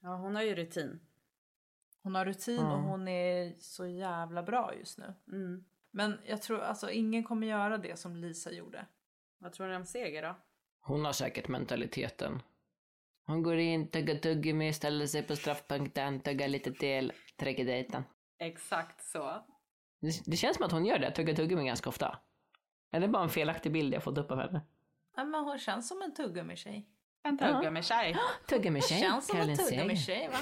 Ja, 0.00 0.16
hon 0.16 0.34
har 0.34 0.42
ju 0.42 0.54
rutin. 0.54 1.00
Hon 2.02 2.14
har 2.14 2.24
rutin 2.24 2.56
Ja. 2.56 2.72
och 2.76 2.82
hon 2.82 3.08
är 3.08 3.54
så 3.58 3.86
jävla 3.86 4.42
bra 4.42 4.74
just 4.74 4.98
nu. 4.98 5.14
Mm. 5.28 5.64
Men 5.90 6.18
jag 6.26 6.42
tror 6.42 6.60
alltså 6.60 6.90
ingen 6.90 7.24
kommer 7.24 7.46
göra 7.46 7.78
det 7.78 7.98
som 7.98 8.16
Lisa 8.16 8.52
gjorde. 8.52 8.86
Vad 9.38 9.52
tror 9.52 9.68
ni 9.68 9.76
om 9.76 9.84
seger 9.84 10.22
då? 10.22 10.34
Hon 10.80 11.04
har 11.04 11.12
säkert 11.12 11.48
mentaliteten. 11.48 12.42
Hon 13.26 13.42
går 13.42 13.56
in, 13.58 13.90
tuggar 13.90 14.14
tuggummi, 14.14 14.72
ställer 14.72 15.06
sig 15.06 15.22
på 15.22 15.36
straffpunkten, 15.36 16.20
tuggar 16.20 16.48
lite 16.48 16.72
till, 16.72 17.12
trycker 17.38 17.64
dit 17.64 17.92
den. 17.92 18.02
Exakt 18.38 19.04
så. 19.04 19.44
Det, 20.00 20.22
det 20.26 20.36
känns 20.36 20.56
som 20.56 20.66
att 20.66 20.72
hon 20.72 20.86
gör 20.86 20.98
det, 20.98 21.10
tuggar 21.10 21.34
tuggummi 21.34 21.64
ganska 21.66 21.88
ofta. 21.88 22.18
Är 22.92 23.00
det 23.00 23.08
bara 23.08 23.22
en 23.22 23.28
felaktig 23.28 23.72
bild 23.72 23.94
jag 23.94 24.02
fått 24.02 24.18
upp 24.18 24.30
av 24.30 24.38
henne? 24.38 24.60
Ja, 25.16 25.24
men 25.24 25.44
hon 25.44 25.58
känns 25.58 25.88
som 25.88 26.02
en 26.02 26.14
tuggummi-tjej. 26.14 26.86
En 27.22 27.38
tuggummi-tjej. 27.38 28.16
Tuggummi-tjej, 28.48 29.00
Känns 29.00 29.26
som 29.26 29.36
en 29.36 29.42
Caroline 29.42 29.70
tuggummi-tjej 29.70 30.28
va? 30.28 30.38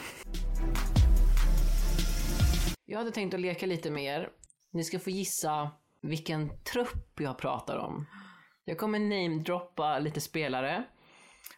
Jag 2.84 2.98
hade 2.98 3.10
tänkt 3.10 3.34
att 3.34 3.40
leka 3.40 3.66
lite 3.66 3.90
mer. 3.90 4.30
Ni 4.70 4.84
ska 4.84 4.98
få 4.98 5.10
gissa 5.10 5.70
vilken 6.00 6.62
trupp 6.62 7.20
jag 7.20 7.38
pratar 7.38 7.76
om. 7.76 8.06
Jag 8.64 8.78
kommer 8.78 8.98
namedroppa 8.98 9.98
lite 9.98 10.20
spelare. 10.20 10.84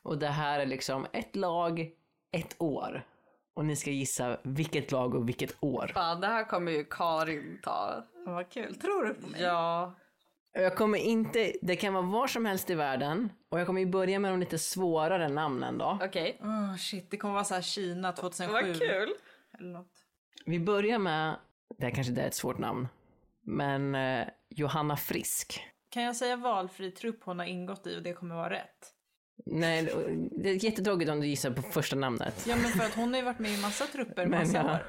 Och 0.07 0.19
det 0.19 0.27
här 0.29 0.61
är 0.61 0.67
liksom 0.67 1.07
ett 1.13 1.37
lag, 1.37 1.91
ett 2.33 2.57
år. 2.59 3.07
Och 3.55 3.65
ni 3.65 3.77
ska 3.77 3.91
gissa 3.91 4.39
vilket 4.43 4.93
lag 4.93 5.15
och 5.15 5.29
vilket 5.29 5.57
år. 5.61 5.91
Fan, 5.95 6.21
det 6.21 6.27
här 6.27 6.45
kommer 6.45 6.73
ju 6.73 6.85
Karin 6.85 7.61
ta. 7.63 8.05
Vad 8.27 8.51
kul. 8.51 8.75
Tror 8.75 9.05
du 9.05 9.15
på 9.15 9.27
mig? 9.27 9.43
Ja. 9.43 9.95
Jag 10.53 10.77
kommer 10.77 10.99
inte, 10.99 11.53
det 11.63 11.77
kan 11.77 11.95
vara 11.95 12.07
var 12.07 12.27
som 12.27 12.47
helst 12.47 12.71
i 12.71 12.75
världen 12.75 13.31
och 13.49 13.61
jag 13.61 13.67
kommer 13.67 13.81
ju 13.81 13.87
börja 13.87 14.19
med 14.19 14.33
de 14.33 14.41
lite 14.41 14.59
svårare 14.59 15.29
namnen 15.29 15.79
då. 15.79 15.99
Okej. 16.03 16.39
Oh, 16.43 16.77
shit, 16.77 17.11
det 17.11 17.17
kommer 17.17 17.35
vara 17.35 17.45
så 17.45 17.55
här 17.55 17.63
Kina 17.63 18.13
2007. 18.13 18.53
Vad 18.53 18.79
kul. 18.79 19.15
Eller 19.59 19.73
något. 19.73 19.93
Vi 20.47 20.61
börjar 20.61 20.99
med, 20.99 21.37
det 21.79 21.85
här 21.85 21.91
kanske 21.91 22.11
inte 22.11 22.23
är 22.23 22.27
ett 22.27 22.35
svårt 22.35 22.59
namn, 22.59 22.89
men 23.43 23.95
eh, 23.95 24.27
Johanna 24.49 24.97
Frisk. 24.97 25.61
Kan 25.89 26.03
jag 26.03 26.17
säga 26.17 26.37
valfri 26.37 26.91
trupp 26.91 27.25
hon 27.25 27.39
har 27.39 27.47
ingått 27.47 27.87
i 27.87 27.99
och 27.99 28.03
det 28.03 28.13
kommer 28.13 28.35
vara 28.35 28.51
rätt? 28.51 28.96
Nej, 29.47 29.83
det 30.33 30.51
är 30.51 30.65
jättetråkigt 30.65 31.11
om 31.11 31.21
du 31.21 31.27
gissar 31.27 31.51
på 31.51 31.63
första 31.63 31.97
namnet. 31.97 32.45
Ja 32.49 32.57
men 32.57 32.65
för 32.71 32.85
att 32.85 32.95
hon 32.95 33.11
har 33.13 33.19
ju 33.19 33.25
varit 33.25 33.39
med 33.39 33.51
i 33.51 33.61
massa 33.63 33.85
trupper 33.87 34.27
Men 34.27 34.41
massa 34.41 34.59
ja. 34.59 34.65
år. 34.75 34.87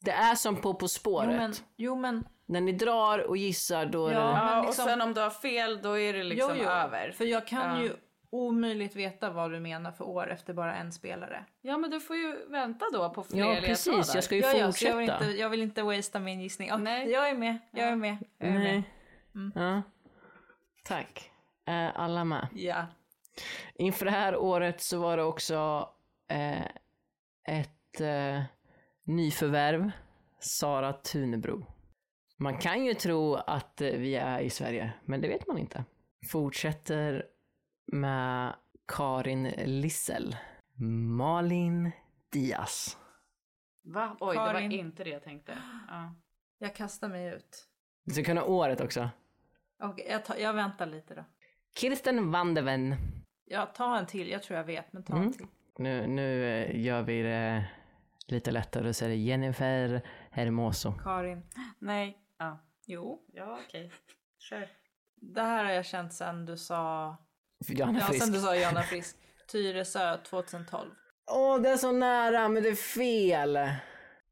Det 0.00 0.10
är 0.10 0.34
som 0.34 0.56
på 0.56 0.74
På 0.74 0.84
Jo 0.84 0.88
spåret. 0.88 1.28
men, 1.36 1.52
jo 1.76 1.96
men, 1.96 2.24
När 2.46 2.60
ni 2.60 2.72
drar 2.72 3.18
och 3.18 3.36
gissar 3.36 3.86
då 3.86 4.06
är 4.06 4.12
Ja. 4.12 4.18
det... 4.18 4.24
Ja, 4.24 4.62
liksom- 4.66 4.84
och 4.84 4.90
sen 4.90 5.00
om 5.00 5.14
du 5.14 5.20
har 5.20 5.30
fel 5.30 5.82
då 5.82 5.98
är 5.98 6.12
det 6.12 6.22
liksom 6.24 6.50
jo, 6.56 6.62
jo. 6.64 6.70
över. 6.70 7.10
För 7.12 7.24
jag 7.24 7.46
kan 7.46 7.76
Ja. 7.76 7.82
ju 7.82 7.92
omöjligt 8.30 8.96
veta 8.96 9.30
vad 9.30 9.50
du 9.52 9.60
menar 9.60 9.92
för 9.92 10.04
år 10.08 10.30
efter 10.30 10.54
bara 10.54 10.74
en 10.74 10.92
spelare. 10.92 11.44
Ja 11.60 11.78
men 11.78 11.90
du 11.90 12.00
får 12.00 12.16
ju 12.16 12.36
vänta 12.48 12.84
då 12.92 13.10
på 13.10 13.22
fler 13.22 13.38
Ja, 13.38 13.46
ledtrådar. 13.46 13.68
precis. 13.68 14.14
Jag 14.14 14.24
ska 14.24 14.34
ju 14.34 14.40
Ja, 14.42 14.66
fortsätta. 14.66 14.90
jag, 14.90 14.96
vill 14.98 15.10
inte, 15.10 15.40
jag 15.40 15.50
vill 15.50 15.62
inte 15.62 15.82
wastea 15.82 16.20
min 16.20 16.40
gissning. 16.40 16.72
Oh, 16.72 16.78
Nej. 16.78 17.10
Jag 17.10 17.28
är 17.30 17.34
med, 17.34 17.58
jag 17.70 17.88
är 17.88 17.96
med. 17.96 18.16
Jag 18.38 18.48
är 18.48 18.52
med. 18.58 18.82
Nej. 19.32 19.52
Ja. 19.54 19.82
Tack. 20.84 21.30
Är 21.66 21.90
alla 21.92 22.24
med? 22.24 22.46
Ja. 22.54 22.86
Inför 23.74 24.04
det 24.04 24.10
här 24.10 24.36
året 24.36 24.80
så 24.80 24.98
var 25.00 25.16
det 25.16 25.22
också 25.22 25.88
eh, 26.28 26.62
ett 27.48 28.00
eh, 28.00 28.42
nyförvärv, 29.04 29.90
Sara 30.38 30.92
Tunebro. 30.92 31.66
Man 32.36 32.58
kan 32.58 32.84
ju 32.84 32.94
tro 32.94 33.34
att 33.34 33.80
eh, 33.80 33.90
vi 33.92 34.14
är 34.16 34.40
i 34.40 34.50
Sverige, 34.50 34.92
men 35.04 35.20
det 35.20 35.28
vet 35.28 35.46
man 35.46 35.58
inte. 35.58 35.84
Fortsätter 36.30 37.26
med 37.86 38.54
Karin 38.88 39.42
Lissel. 39.64 40.36
Malin 41.16 41.90
Diaz. 42.32 42.96
Va? 43.82 44.16
Oj, 44.20 44.36
det 44.36 44.44
Karin. 44.44 44.54
var 44.70 44.76
inte 44.76 45.04
det 45.04 45.10
jag 45.10 45.22
tänkte. 45.24 45.58
Ja. 45.88 46.14
Jag 46.58 46.74
kastar 46.74 47.08
mig 47.08 47.34
ut. 47.34 47.66
Du 48.04 48.14
ska 48.14 48.24
kunna 48.24 48.44
året 48.44 48.80
också. 48.80 49.10
Okej, 49.82 50.06
jag, 50.10 50.24
tar- 50.24 50.36
jag 50.36 50.52
väntar 50.52 50.86
lite 50.86 51.14
då. 51.14 51.24
Kirsten 51.76 52.30
Vandeven. 52.30 52.96
Jag 53.52 53.74
tar 53.74 53.96
en 53.96 54.06
till, 54.06 54.30
jag 54.30 54.42
tror 54.42 54.56
jag 54.56 54.64
vet, 54.64 54.92
men 54.92 55.02
ta 55.02 55.12
Mm. 55.12 55.26
en 55.26 55.32
till. 55.32 55.46
Nu, 55.78 56.06
nu 56.06 56.44
eh, 56.62 56.80
gör 56.80 57.02
vi 57.02 57.22
det 57.22 57.64
lite 58.26 58.50
lättare 58.50 58.88
är 58.88 59.08
det 59.08 59.14
Jennifer 59.14 60.02
Hermoso. 60.30 60.92
Karin. 60.92 61.42
Nej. 61.78 62.18
Ja. 62.38 62.58
Jo. 62.86 63.22
Ja 63.32 63.58
okej. 63.66 63.92
Kör. 64.38 64.68
Det 65.20 65.42
här 65.42 65.64
har 65.64 65.72
jag 65.72 65.86
känt 65.86 66.12
sen 66.14 66.46
du 66.46 66.56
sa, 66.56 67.16
Johanna 67.68 67.98
ja, 67.98 68.04
Frisk. 68.06 68.24
sen 68.24 68.32
du 68.32 68.40
sa 68.40 68.56
Johanna 68.56 68.82
Frisk. 68.82 69.16
Tyresö 69.52 70.16
2012. 70.16 70.90
Åh, 71.26 71.60
det 71.60 71.68
är 71.68 71.76
så 71.76 71.92
nära, 71.92 72.48
men 72.48 72.62
det 72.62 72.68
är 72.68 72.74
fel. 72.74 73.52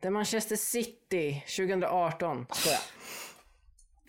Det 0.01 0.07
är 0.07 0.11
Manchester 0.11 0.57
City 0.57 1.45
2018. 1.57 2.47
Skojar. 2.51 2.79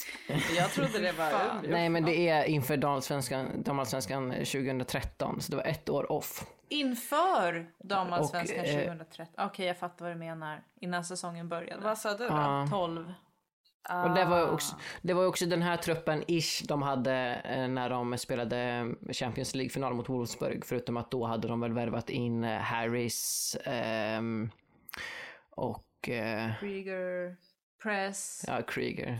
Jag 0.58 0.72
trodde 0.72 1.00
det 1.00 1.12
var 1.12 1.30
Fan. 1.30 1.66
Nej, 1.68 1.90
men 1.90 2.06
det 2.06 2.30
är 2.30 2.44
inför 2.44 2.78
damallsvenskan, 2.78 3.64
damallsvenskan 3.64 4.32
2013, 4.32 5.42
så 5.42 5.52
det 5.52 5.56
var 5.58 5.64
ett 5.64 5.90
år 5.90 6.12
off. 6.12 6.46
Inför 6.70 7.72
damallsvenskan 7.84 8.60
Och, 8.60 8.66
eh, 8.66 8.86
2013. 8.86 9.46
Okej, 9.46 9.68
jag 9.68 9.78
fattar 9.78 10.06
vad 10.06 10.16
du 10.16 10.20
menar. 10.20 10.64
Innan 10.82 11.06
säsongen 11.06 11.50
började. 11.50 11.84
Vad 11.84 11.98
sa 11.98 12.10
du 12.14 12.28
då? 12.28 12.34
Ja. 12.34 12.68
12. 12.72 13.14
Och 14.04 14.16
det 14.16 14.26
var, 14.26 14.52
också, 14.52 14.76
det 15.02 15.14
var 15.14 15.26
också 15.26 15.46
den 15.46 15.62
här 15.62 15.78
truppen 15.78 16.24
ish 16.28 16.64
de 16.68 16.82
hade 16.82 17.42
eh, 17.46 17.68
när 17.68 17.90
de 17.90 18.18
spelade 18.18 18.88
Champions 19.12 19.56
League-final 19.56 19.94
mot 19.94 20.10
Wolfsburg. 20.10 20.66
Förutom 20.66 20.98
att 20.98 21.12
då 21.12 21.26
hade 21.26 21.48
de 21.48 21.60
väl 21.60 21.74
värvat 21.74 22.10
in 22.10 22.44
eh, 22.44 22.60
Harris 22.60 23.58
ehm, 23.64 24.50
och 25.50 26.10
eh, 26.10 26.52
Krieger. 26.60 27.36
Press. 27.84 28.46
ja, 28.48 28.62
Krieger. 28.62 29.20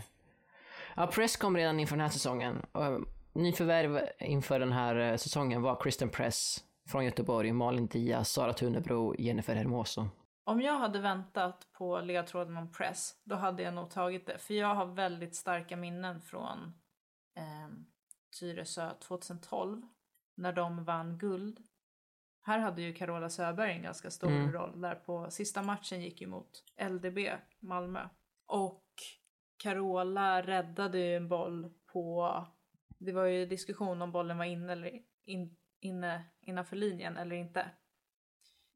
Ja, 0.96 1.06
Press 1.06 1.36
kom 1.36 1.56
redan 1.56 1.80
inför 1.80 1.96
den 1.96 2.00
här 2.04 2.12
säsongen. 2.12 2.66
Och 2.72 3.00
nyförvärv 3.32 4.00
inför 4.18 4.60
den 4.60 4.72
här 4.72 4.96
eh, 4.96 5.16
säsongen 5.16 5.62
var 5.62 5.80
Kristen 5.82 6.08
Press 6.10 6.64
från 6.88 7.04
Göteborg, 7.04 7.52
Malin 7.52 7.86
Diaz, 7.86 8.28
Sara 8.32 8.52
Tunebro, 8.52 9.14
Jennifer 9.18 9.54
Hermoso. 9.54 10.08
Om 10.44 10.60
jag 10.60 10.78
hade 10.78 10.98
väntat 11.00 11.66
på 11.72 12.00
ledtråden 12.00 12.56
om 12.56 12.72
press, 12.72 13.14
då 13.24 13.34
hade 13.34 13.62
jag 13.62 13.74
nog 13.74 13.90
tagit 13.90 14.26
det. 14.26 14.38
För 14.38 14.54
jag 14.54 14.74
har 14.74 14.86
väldigt 14.86 15.34
starka 15.36 15.76
minnen 15.76 16.20
från 16.20 16.74
eh, 17.36 17.68
Tyresö 18.40 18.90
2012, 18.94 19.82
när 20.34 20.52
de 20.52 20.84
vann 20.84 21.18
guld. 21.18 21.60
Här 22.42 22.58
hade 22.58 22.82
ju 22.82 22.94
Carola 22.94 23.30
Söberg 23.30 23.72
en 23.72 23.82
ganska 23.82 24.10
stor 24.10 24.28
Mm. 24.30 24.52
roll. 24.52 24.80
Där 24.80 24.94
på 24.94 25.30
sista 25.30 25.62
matchen 25.62 26.00
gick 26.02 26.20
ju 26.20 26.26
mot 26.26 26.64
LDB, 26.90 27.18
Malmö. 27.60 28.08
Och 28.46 28.84
Carola 29.60 30.42
räddade 30.42 30.98
ju 30.98 31.16
en 31.16 31.28
boll 31.28 31.70
på... 31.86 32.34
Det 32.98 33.12
var 33.12 33.24
ju 33.24 33.46
diskussion 33.46 34.02
om 34.02 34.12
bollen 34.12 34.38
var 34.38 34.44
inne 34.44 34.72
eller 34.72 35.02
in, 35.24 35.56
inne 35.80 36.24
innanför 36.40 36.76
linjen 36.76 37.16
eller 37.16 37.36
inte 37.36 37.70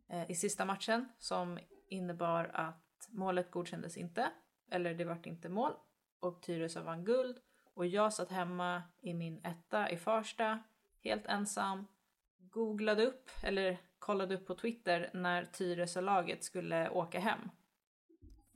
eh, 0.09 0.31
i 0.31 0.35
sista 0.35 0.65
matchen 0.65 1.09
som 1.19 1.59
innebar 1.89 2.51
att 2.55 3.09
målet 3.09 3.51
godkändes 3.51 3.97
inte, 3.97 4.31
eller 4.71 4.95
det 4.95 5.05
vart 5.05 5.27
inte 5.27 5.49
mål 5.49 5.73
och 6.21 6.43
Tyresö 6.43 6.81
vann 6.81 7.05
guld. 7.05 7.39
Och 7.75 7.87
jag 7.87 8.13
satt 8.13 8.31
hemma 8.31 8.83
i 9.01 9.15
min 9.15 9.45
etta 9.45 9.91
i 9.91 9.97
Farsta 9.97 10.59
helt 11.01 11.27
ensam, 11.27 11.87
googlade 12.39 13.07
upp 13.07 13.31
eller 13.43 13.79
kollade 13.99 14.35
upp 14.35 14.47
på 14.47 14.55
Twitter 14.55 15.11
när 15.15 15.45
Tyresö-laget 15.45 16.45
skulle 16.45 16.91
åka 16.91 17.21
hem 17.21 17.51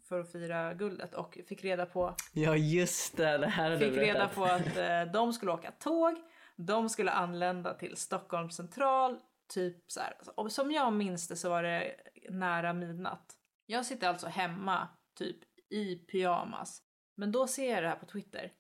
för 0.09 0.21
att 0.21 0.33
fira 0.33 0.75
guldet 0.75 1.15
och 1.15 1.39
fick 1.49 1.65
reda 1.65 1.87
på 1.87 2.15
Ja, 2.33 2.57
just 2.57 3.17
det. 3.17 3.39
Det 3.39 3.47
här 3.47 3.79
Fick 3.79 3.97
reda 3.97 4.29
på 4.29 4.45
att 4.45 4.77
eh, 4.77 5.13
de 5.13 5.33
skulle 5.33 5.53
åka 5.53 5.71
tåg, 5.71 6.15
de 6.57 6.89
skulle 6.89 7.11
anlända 7.11 7.75
till 7.75 7.97
Stockholm 7.97 8.51
central, 8.51 9.19
typ 9.49 9.77
så 9.87 10.01
här. 10.01 10.15
Och 10.35 10.53
som 10.53 10.73
jag 10.73 10.93
minns 10.93 11.29
det 11.29 11.37
så 11.37 11.49
var 11.49 11.63
det 11.63 11.95
nära 12.31 12.73
midnatt. 12.73 13.35
Jag 13.67 13.87
sitter 13.87 14.09
alltså 14.09 14.27
hemma, 14.27 14.89
typ 15.19 15.37
i 15.71 15.97
pyjamas. 15.97 16.83
Men 17.15 17.33
då 17.33 17.47
ser 17.47 17.75
jag 17.75 17.83
det 17.83 17.89
här 17.89 17.97
på 17.97 18.07
Twitter. 18.07 18.53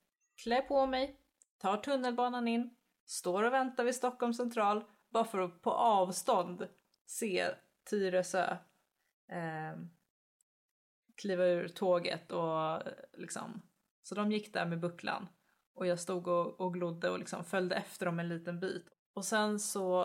Klär 0.42 0.62
på 0.62 0.86
mig, 0.86 1.16
tar 1.58 1.76
tunnelbanan 1.76 2.48
in, 2.48 2.76
står 3.06 3.42
och 3.42 3.52
väntar 3.52 3.84
vid 3.84 3.94
Stockholm 3.94 4.34
central 4.34 4.84
bara 5.10 5.24
för 5.24 5.38
att 5.38 5.62
på 5.62 5.72
avstånd 5.72 6.68
se 7.06 7.46
Tyresö 7.90 8.56
kliva 11.18 11.44
ur 11.44 11.68
tåget 11.68 12.32
och 12.32 12.82
liksom 13.12 13.62
så 14.02 14.14
de 14.14 14.32
gick 14.32 14.52
där 14.52 14.66
med 14.66 14.80
bucklan 14.80 15.28
och 15.74 15.86
jag 15.86 16.00
stod 16.00 16.28
och, 16.28 16.60
och 16.60 16.74
glodde 16.74 17.10
och 17.10 17.18
liksom 17.18 17.44
följde 17.44 17.76
efter 17.76 18.06
dem 18.06 18.20
en 18.20 18.28
liten 18.28 18.60
bit. 18.60 18.86
Och 19.14 19.24
sen 19.24 19.60
så 19.60 20.02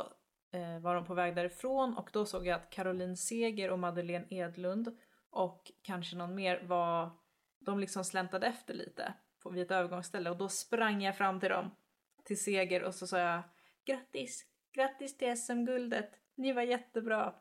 eh, 0.51 0.79
var 0.79 0.95
de 0.95 1.05
på 1.05 1.13
väg 1.13 1.35
därifrån 1.35 1.97
och 1.97 2.09
då 2.13 2.25
såg 2.25 2.47
jag 2.47 2.55
att 2.55 2.69
Caroline 2.69 3.17
Seger 3.17 3.71
och 3.71 3.79
Madeleine 3.79 4.27
Edlund 4.29 4.97
och 5.29 5.71
kanske 5.81 6.15
någon 6.15 6.35
mer 6.35 6.63
var, 6.63 7.11
de 7.59 7.79
liksom 7.79 8.03
släntade 8.03 8.47
efter 8.47 8.73
lite 8.73 9.13
på, 9.43 9.49
vid 9.49 9.63
ett 9.63 9.71
övergångsställe 9.71 10.29
och 10.29 10.37
då 10.37 10.49
sprang 10.49 11.03
jag 11.03 11.17
fram 11.17 11.39
till 11.39 11.49
dem, 11.49 11.75
till 12.23 12.43
Seger 12.43 12.83
och 12.83 12.95
så 12.95 13.07
sa 13.07 13.19
jag 13.19 13.41
grattis, 13.85 14.45
grattis 14.73 15.17
till 15.17 15.37
SM-guldet, 15.37 16.11
ni 16.35 16.53
var 16.53 16.61
jättebra. 16.61 17.35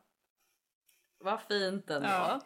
Vad 1.18 1.40
fint 1.40 1.90
ändå. 1.90 2.08
Ja. 2.08 2.40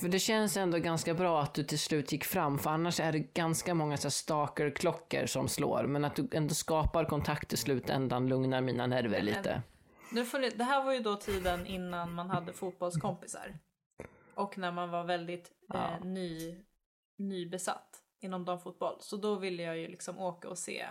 För 0.00 0.08
det 0.08 0.18
känns 0.18 0.56
ändå 0.56 0.78
ganska 0.78 1.14
bra 1.14 1.42
att 1.42 1.54
du 1.54 1.64
till 1.64 1.78
slut 1.78 2.12
gick 2.12 2.24
fram, 2.24 2.58
för 2.58 2.70
annars 2.70 3.00
är 3.00 3.12
det 3.12 3.18
ganska 3.18 3.74
många 3.74 3.96
så 3.96 4.10
stalker-klockor 4.10 5.26
som 5.26 5.48
slår. 5.48 5.86
Men 5.86 6.04
att 6.04 6.16
du 6.16 6.28
ändå 6.32 6.54
skapar 6.54 7.04
kontakt 7.04 7.52
i 7.52 7.56
slutändan 7.56 8.28
lugnar 8.28 8.60
mina 8.60 8.86
nerver 8.86 9.22
lite. 9.22 9.62
Nu 10.12 10.24
får 10.24 10.38
ni, 10.38 10.50
det 10.50 10.64
här 10.64 10.84
var 10.84 10.92
ju 10.92 11.00
då 11.00 11.16
tiden 11.16 11.66
innan 11.66 12.14
man 12.14 12.30
hade 12.30 12.52
fotbollskompisar. 12.52 13.58
Och 14.34 14.58
när 14.58 14.72
man 14.72 14.90
var 14.90 15.04
väldigt 15.04 15.52
eh, 15.74 16.04
ny, 16.04 16.64
nybesatt 17.18 18.02
inom 18.20 18.44
damfotboll. 18.44 18.96
Så 19.00 19.16
då 19.16 19.34
ville 19.34 19.62
jag 19.62 19.78
ju 19.78 19.88
liksom 19.88 20.18
åka 20.18 20.48
och 20.48 20.58
se. 20.58 20.86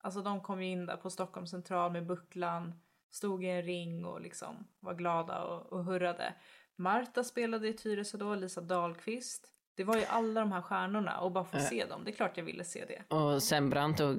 Alltså 0.00 0.22
de 0.22 0.40
kom 0.40 0.62
ju 0.62 0.68
in 0.68 0.86
där 0.86 0.96
på 0.96 1.10
Stockholm 1.10 1.46
central 1.46 1.92
med 1.92 2.06
bucklan, 2.06 2.80
stod 3.10 3.44
i 3.44 3.48
en 3.48 3.62
ring 3.62 4.04
och 4.04 4.20
liksom 4.20 4.68
var 4.80 4.94
glada 4.94 5.42
och, 5.42 5.72
och 5.72 5.84
hurrade. 5.84 6.34
Marta 6.78 7.24
spelade 7.24 7.68
i 7.68 7.72
Tyresö 7.72 8.18
då, 8.18 8.34
Lisa 8.34 8.60
Dahlqvist. 8.60 9.52
Det 9.74 9.84
var 9.84 9.96
ju 9.96 10.04
alla 10.04 10.40
de 10.40 10.52
här 10.52 10.62
stjärnorna 10.62 11.20
och 11.20 11.32
bara 11.32 11.44
få 11.44 11.58
se 11.60 11.84
dem. 11.84 12.04
Det 12.04 12.10
är 12.10 12.12
klart 12.12 12.36
jag 12.36 12.44
ville 12.44 12.64
se 12.64 12.84
det. 12.84 13.14
Och 13.16 13.42
Sembrant 13.42 14.00
och, 14.00 14.16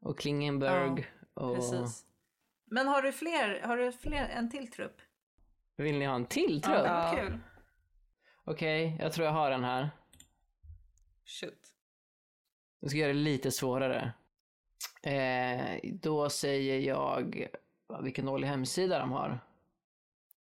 och 0.00 0.18
Klingenberg. 0.18 1.06
och... 1.34 1.54
Precis. 1.54 2.06
Men 2.64 2.88
har 2.88 3.02
du 3.02 3.12
fler, 3.12 3.60
har 3.60 3.76
du 3.76 3.92
fler, 3.92 4.28
en 4.28 4.50
till 4.50 4.70
trupp? 4.70 5.00
Vill 5.76 5.98
ni 5.98 6.06
ha 6.06 6.14
en 6.14 6.26
till 6.26 6.62
trupp? 6.62 6.82
Ja, 6.84 7.14
kul. 7.16 7.38
Okej, 8.44 8.96
jag 9.00 9.12
tror 9.12 9.26
jag 9.26 9.32
har 9.32 9.50
den 9.50 9.64
här. 9.64 9.90
Shoot. 11.24 11.74
Jag 12.80 12.90
ska 12.90 12.98
göra 12.98 13.12
det 13.12 13.18
lite 13.18 13.50
svårare. 13.50 14.12
Eh, 15.02 15.80
då 15.92 16.30
säger 16.30 16.78
jag 16.78 17.48
vilken 18.02 18.26
dålig 18.26 18.48
hemsida 18.48 18.98
de 18.98 19.12
har. 19.12 19.40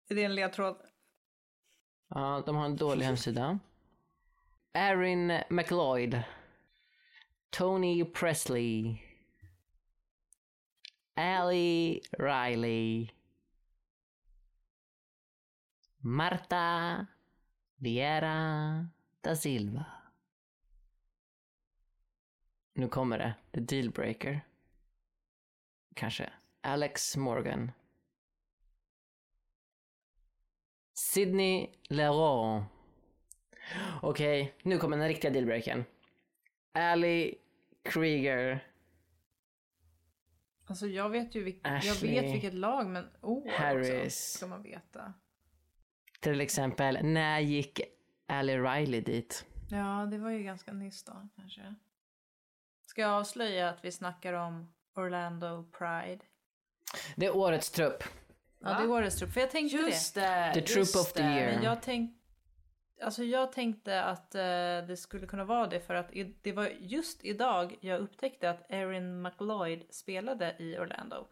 Är 0.09 0.15
det 0.15 0.23
en 0.23 0.35
ledtråd? 0.35 0.77
Ja, 2.07 2.43
de 2.45 2.55
har 2.55 2.65
en 2.65 2.75
dålig 2.75 3.05
hemsida. 3.05 3.59
Erin 4.73 5.41
McLeod. 5.49 6.21
Tony 7.49 8.05
Presley. 8.05 8.97
Ali 11.15 12.01
Riley. 12.19 13.09
Marta 15.97 17.05
Vieira 17.75 18.87
da 19.21 19.35
Silva. 19.35 19.85
Nu 22.73 22.87
kommer 22.89 23.17
det. 23.17 23.33
The 23.51 23.59
dealbreaker. 23.59 24.41
Kanske. 25.95 26.29
Alex 26.61 27.17
Morgan. 27.17 27.71
Sydney 30.97 31.67
Leroy. 31.89 32.63
Okej, 34.01 34.55
nu 34.63 34.77
kommer 34.77 34.97
den 34.97 35.07
riktiga 35.07 35.31
dealbreakern. 35.31 35.83
Ali 36.73 37.35
Krieger. 37.83 38.67
Alltså 40.67 40.87
jag 40.87 41.09
vet 41.09 41.35
ju 41.35 41.45
vilk- 41.45 41.61
jag 41.83 41.95
vet 41.95 42.33
vilket 42.33 42.53
lag 42.53 42.87
men 42.87 43.05
år 43.21 43.49
Harris. 43.49 43.89
också 44.05 44.37
ska 44.37 44.47
man 44.47 44.63
veta. 44.63 45.13
Till 46.19 46.41
exempel, 46.41 46.99
när 47.03 47.39
gick 47.39 47.81
Ali 48.27 48.57
Riley 48.57 49.01
dit? 49.01 49.45
Ja, 49.69 50.07
det 50.11 50.17
var 50.17 50.29
ju 50.29 50.43
ganska 50.43 50.73
nyss 50.73 51.03
då 51.03 51.27
kanske. 51.35 51.75
Ska 52.87 53.01
jag 53.01 53.11
avslöja 53.11 53.69
att 53.69 53.85
vi 53.85 53.91
snackar 53.91 54.33
om 54.33 54.73
Orlando 54.95 55.63
Pride? 55.77 56.19
Det 57.15 57.25
är 57.25 57.35
årets 57.35 57.71
trupp. 57.71 58.03
Ja, 58.65 58.77
det 58.77 58.83
är 58.83 58.89
årets 58.91 59.15
trupp. 59.19 59.31
För 59.33 59.41
jag 59.41 59.51
tänkte 59.51 59.77
Just 59.77 60.15
det. 60.15 60.21
det. 60.21 60.53
The 60.53 60.59
just 60.79 60.93
Troop 60.93 61.05
of 61.05 61.13
the 61.13 61.23
det. 61.23 61.29
Year. 61.29 61.53
Men 61.55 61.63
jag 61.63 61.81
tänkte 61.81 62.19
Alltså 63.01 63.23
jag 63.23 63.51
tänkte 63.51 64.03
att 64.03 64.35
eh, 64.35 64.41
det 64.87 64.97
skulle 64.99 65.27
kunna 65.27 65.45
vara 65.45 65.67
det 65.67 65.79
för 65.79 65.93
att 65.95 66.13
i, 66.13 66.35
det 66.41 66.51
var 66.51 66.69
just 66.79 67.25
idag 67.25 67.75
jag 67.81 67.99
upptäckte 68.01 68.49
att 68.49 68.65
Erin 68.71 69.21
McLeod 69.21 69.79
spelade 69.89 70.55
i 70.59 70.77
Orlando. 70.77 71.27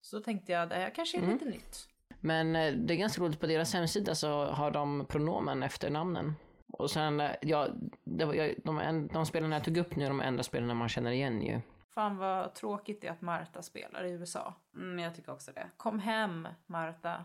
Så 0.00 0.16
då 0.16 0.22
tänkte 0.22 0.52
jag 0.52 0.68
det 0.68 0.74
här 0.74 0.90
kanske 0.90 1.16
är 1.18 1.22
Mm. 1.22 1.32
lite 1.32 1.44
nytt. 1.44 1.88
Men 2.20 2.56
eh, 2.56 2.72
det 2.74 2.94
är 2.94 2.98
ganska 2.98 3.22
roligt, 3.22 3.40
på 3.40 3.46
deras 3.46 3.74
hemsida 3.74 4.14
så 4.14 4.44
har 4.44 4.70
de 4.70 5.06
pronomen 5.08 5.62
efter 5.62 5.90
namnen. 5.90 6.34
Och 6.72 6.90
sen, 6.90 7.20
eh, 7.20 7.30
ja, 7.42 7.68
det 8.04 8.24
var, 8.24 8.34
jag- 8.34 8.54
de, 8.64 9.08
de 9.12 9.26
spelarna 9.26 9.56
jag 9.56 9.64
tog 9.64 9.76
upp 9.76 9.96
nu 9.96 10.04
är 10.04 10.08
de 10.08 10.20
enda 10.20 10.42
spelarna 10.42 10.74
man 10.74 10.88
känner 10.88 11.10
igen 11.10 11.42
ju. 11.42 11.60
Fan 11.96 12.16
vad 12.16 12.54
tråkigt 12.54 13.00
det 13.00 13.06
är 13.06 13.12
att 13.12 13.20
Marta 13.20 13.62
spelar 13.62 14.04
i 14.04 14.10
USA. 14.10 14.54
Mm, 14.74 14.98
jag 14.98 15.14
tycker 15.14 15.32
också 15.32 15.52
det. 15.52 15.70
Kom 15.76 15.98
hem 15.98 16.48
Marta. 16.66 17.24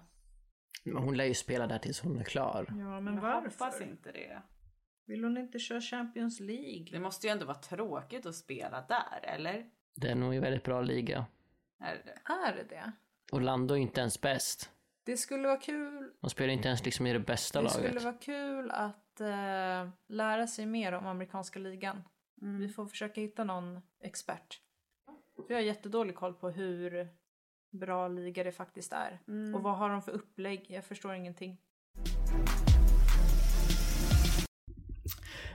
Men 0.84 1.04
hon 1.04 1.18
lär 1.18 1.26
ju 1.26 1.34
spela 1.34 1.68
där 1.68 1.80
tills 1.80 2.00
hon 2.02 2.20
är 2.20 2.24
klar. 2.24 2.66
Ja 2.70 3.00
men 3.00 3.16
Jag 3.16 3.42
hoppas 3.42 3.82
inte 3.82 4.12
det. 4.12 4.42
Vill 5.06 5.24
hon 5.24 5.38
inte 5.38 5.60
köra 5.60 5.82
Champions 5.82 6.40
League? 6.40 6.88
Det 6.92 7.00
måste 7.00 7.28
ju 7.28 7.32
ändå 7.32 7.46
vara 7.46 7.58
tråkigt 7.58 8.26
att 8.26 8.36
spela 8.36 8.86
där, 8.88 9.20
eller? 9.24 9.70
Det 9.96 10.08
är 10.12 10.16
nog 10.16 10.36
en 10.36 10.42
väldigt 10.42 10.64
bra 10.64 10.82
liga. 10.82 11.26
Är 11.80 11.96
det 11.96 12.04
det? 12.06 12.34
Är 12.34 12.56
det 12.56 12.64
det? 12.64 12.92
Orlando 13.32 13.74
är 13.74 13.80
inte 13.80 14.02
ens 14.02 14.22
bäst. 14.22 14.70
Det 15.04 15.18
skulle 15.18 15.48
vara 15.48 15.60
kul 15.60 16.12
De 16.22 16.30
spelar 16.30 16.54
inte 16.54 16.68
ens 16.68 16.86
liksom 16.86 17.08
i 17.08 17.14
det 17.14 17.20
bästa 17.20 17.60
Det 17.60 17.64
laget. 17.64 17.86
skulle 17.86 18.00
vara 18.00 18.18
kul 18.18 18.72
att 18.72 19.22
eh, 19.22 19.90
lära 20.08 20.48
sig 20.48 20.66
mer 20.66 20.92
om 20.92 21.08
amerikanska 21.08 21.60
ligan. 21.60 22.04
Vi 22.42 22.70
får 22.70 22.86
försöka 22.86 23.22
hitta 23.22 23.44
någon 23.44 23.82
expert. 24.04 24.62
För 25.36 25.54
jag 25.54 25.56
har 25.56 25.62
jättedålig 25.62 26.16
koll 26.16 26.34
på 26.34 26.50
hur 26.50 27.08
bra 27.72 28.08
liga 28.08 28.44
det 28.44 28.52
faktiskt 28.52 28.94
är. 28.94 29.20
Och 29.56 29.64
vad 29.64 29.78
har 29.78 29.90
de 29.90 30.02
för 30.02 30.12
upplägg? 30.12 30.66
Jag 30.70 30.86
förstår 30.86 31.14
ingenting. 31.14 31.58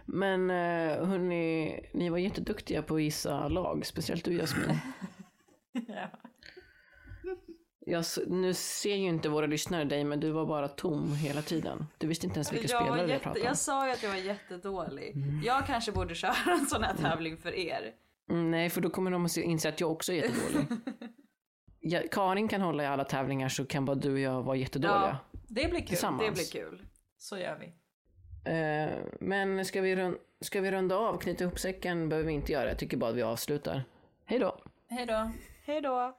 Men 0.04 0.50
eh, 0.50 1.06
hörni, 1.06 1.80
ni 1.94 2.10
var 2.10 2.18
jätteduktiga 2.18 2.82
på 2.82 2.94
att 2.94 3.02
gissa 3.02 3.48
lag, 3.48 3.86
speciellt 3.86 4.24
du 4.24 4.32
Jasmin. 4.32 4.78
ja. 5.88 6.10
Jag, 7.88 8.04
nu 8.26 8.54
ser 8.54 8.94
ju 8.96 9.06
inte 9.08 9.28
våra 9.28 9.46
lyssnare 9.46 9.84
dig, 9.84 10.04
men 10.04 10.20
du 10.20 10.30
var 10.30 10.46
bara 10.46 10.68
tom 10.68 11.14
hela 11.14 11.42
tiden. 11.42 11.86
Du 11.98 12.06
visste 12.06 12.26
inte 12.26 12.36
ens 12.36 12.52
vilka 12.52 12.68
Jag, 12.72 12.82
spelare 12.82 13.00
jag 13.00 13.08
jätte, 13.08 13.22
pratade 13.22 13.40
om. 13.40 13.46
jag 13.46 13.56
sa 13.58 13.86
ju 13.86 13.92
att 13.92 14.02
jag 14.02 14.10
var 14.10 14.16
jättedålig. 14.16 15.14
Jag 15.44 15.66
kanske 15.66 15.92
borde 15.92 16.14
köra 16.14 16.34
en 16.60 16.66
sån 16.66 16.82
här 16.82 16.94
tävling 16.96 17.36
för 17.36 17.54
er. 17.54 17.92
Mm, 18.30 18.50
nej, 18.50 18.70
för 18.70 18.80
då 18.80 18.90
kommer 18.90 19.10
de 19.10 19.24
att 19.24 19.32
se- 19.32 19.42
inse 19.42 19.68
att 19.68 19.80
jag 19.80 19.92
också 19.92 20.12
är 20.12 20.16
jättedålig. 20.16 20.66
ja, 21.80 22.00
Karin 22.10 22.48
kan 22.48 22.60
hålla 22.60 22.82
i 22.82 22.86
alla 22.86 23.04
tävlingar 23.04 23.48
så 23.48 23.64
kan 23.64 23.84
bara 23.84 23.96
du 23.96 24.12
och 24.12 24.18
jag 24.18 24.42
vara 24.42 24.56
jättedåliga. 24.56 25.18
Det 25.48 25.70
blir 25.70 25.80
kul. 25.86 25.98
Det 26.20 26.30
blir 26.32 26.52
kul. 26.52 26.82
Så 27.18 27.38
gör 27.38 27.58
vi. 27.60 27.66
Eh, 28.52 28.96
men 29.20 29.64
ska 29.64 29.80
vi, 29.80 29.96
run- 29.96 30.18
ska 30.40 30.60
vi 30.60 30.70
runda 30.70 30.96
av? 30.96 31.18
Knyta 31.18 31.44
ihop 31.44 31.58
säcken 31.58 32.08
behöver 32.08 32.26
vi 32.26 32.32
inte 32.34 32.52
göra. 32.52 32.68
Jag 32.68 32.78
tycker 32.78 32.96
bara 32.96 33.10
att 33.10 33.16
vi 33.16 33.22
avslutar. 33.22 33.84
Hej 34.24 34.38
då! 34.38 34.58
Hej 34.88 35.06
då. 35.06 35.30
Hej 35.66 35.80
då. 35.80 36.18